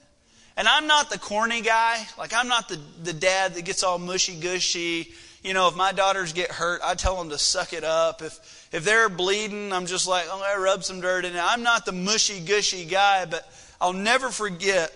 [0.58, 2.06] And I'm not the corny guy.
[2.18, 5.14] Like, I'm not the, the dad that gets all mushy gushy.
[5.44, 8.22] You know, if my daughters get hurt, I tell them to suck it up.
[8.22, 11.42] If, if they're bleeding, I'm just like, oh, I rub some dirt in it.
[11.42, 13.48] I'm not the mushy gushy guy, but
[13.82, 14.92] I'll never forget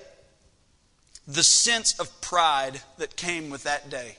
[1.28, 4.18] the sense of pride that came with that day.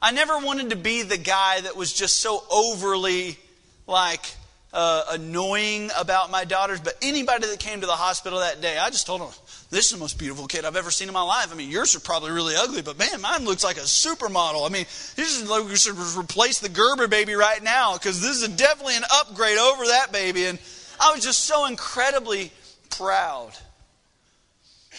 [0.00, 3.38] I never wanted to be the guy that was just so overly
[3.86, 4.34] like
[4.72, 8.90] uh, annoying about my daughters, but anybody that came to the hospital that day, I
[8.90, 9.30] just told them,
[9.70, 11.96] "This is the most beautiful kid I've ever seen in my life." I mean, yours
[11.96, 14.66] are probably really ugly, but man, mine looks like a supermodel.
[14.66, 14.86] I mean,
[15.16, 18.96] you should, like, you should replace the Gerber baby right now because this is definitely
[18.96, 20.46] an upgrade over that baby.
[20.46, 20.58] And
[21.00, 22.52] I was just so incredibly
[22.90, 23.52] proud.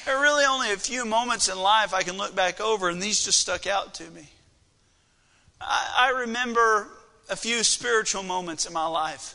[0.05, 3.01] There are really only a few moments in life I can look back over, and
[3.01, 4.29] these just stuck out to me.
[5.59, 6.89] I, I remember
[7.29, 9.33] a few spiritual moments in my life,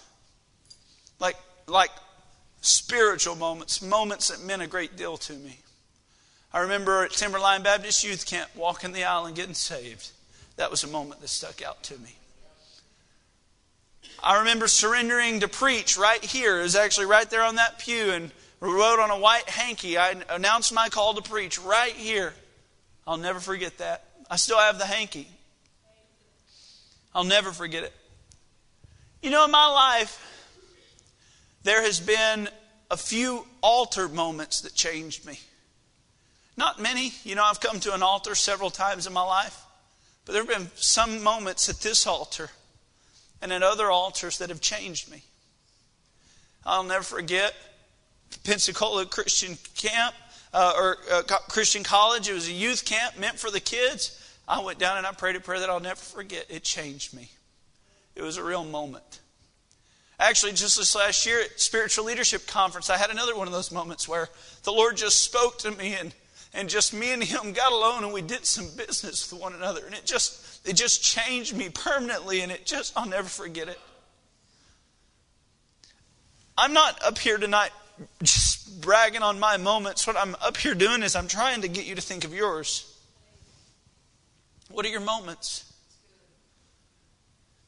[1.19, 1.91] like, like
[2.61, 5.59] spiritual moments, moments that meant a great deal to me.
[6.53, 10.11] I remember at Timberline Baptist Youth Camp walking the aisle and getting saved.
[10.57, 12.17] That was a moment that stuck out to me.
[14.23, 16.61] I remember surrendering to preach right here.
[16.61, 18.31] It was actually right there on that pew, and
[18.61, 19.97] wrote on a white hanky.
[19.97, 22.35] I announced my call to preach right here.
[23.07, 24.05] I'll never forget that.
[24.31, 25.27] I still have the hanky.
[27.15, 27.93] I'll never forget it.
[29.23, 30.30] You know, in my life,
[31.63, 32.49] there has been
[32.91, 35.39] a few altar moments that changed me.
[36.57, 37.13] Not many.
[37.25, 39.63] You know, I've come to an altar several times in my life,
[40.25, 42.51] but there have been some moments at this altar
[43.41, 45.23] and at other altars that have changed me.
[46.67, 47.55] I'll never forget
[48.45, 50.15] Pensacola Christian Camp
[50.53, 52.29] uh, or uh, Christian College.
[52.29, 54.17] It was a youth camp meant for the kids.
[54.47, 56.47] I went down and I prayed a prayer that I'll never forget.
[56.49, 57.31] It changed me.
[58.15, 59.21] It was a real moment.
[60.21, 63.73] Actually, just this last year at Spiritual Leadership Conference, I had another one of those
[63.73, 64.29] moments where
[64.65, 66.15] the Lord just spoke to me and,
[66.53, 69.87] and just me and Him got alone and we did some business with one another.
[69.87, 73.81] And it just, it just changed me permanently and it just, I'll never forget it.
[76.59, 77.71] I'm not up here tonight
[78.23, 80.07] just bragging on my moments.
[80.07, 82.87] What I'm up here doing is I'm trying to get you to think of yours.
[84.71, 85.70] What are your moments?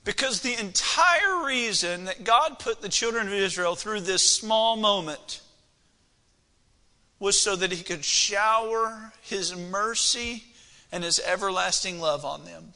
[0.04, 5.40] Because the entire reason that God put the children of Israel through this small moment
[7.20, 10.44] was so that He could shower His mercy
[10.90, 12.72] and His everlasting love on them.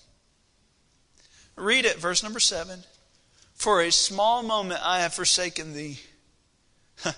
[1.57, 2.85] Read it, verse number seven.
[3.55, 5.99] For a small moment I have forsaken thee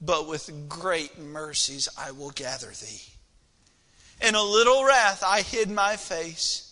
[0.00, 3.02] but with great mercies I will gather thee.
[4.26, 6.65] In a little wrath I hid my face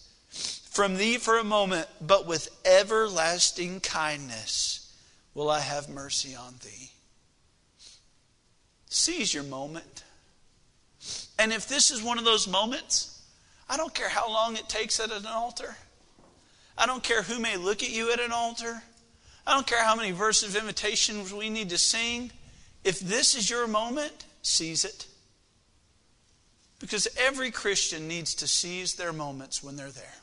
[0.75, 4.93] from thee for a moment, but with everlasting kindness
[5.33, 6.91] will I have mercy on thee.
[8.89, 10.03] Seize your moment.
[11.39, 13.23] And if this is one of those moments,
[13.71, 15.77] I don't care how long it takes at an altar.
[16.77, 18.83] I don't care who may look at you at an altar.
[19.47, 22.33] I don't care how many verses of invitations we need to sing.
[22.83, 25.07] If this is your moment, seize it.
[26.81, 30.15] Because every Christian needs to seize their moments when they're there.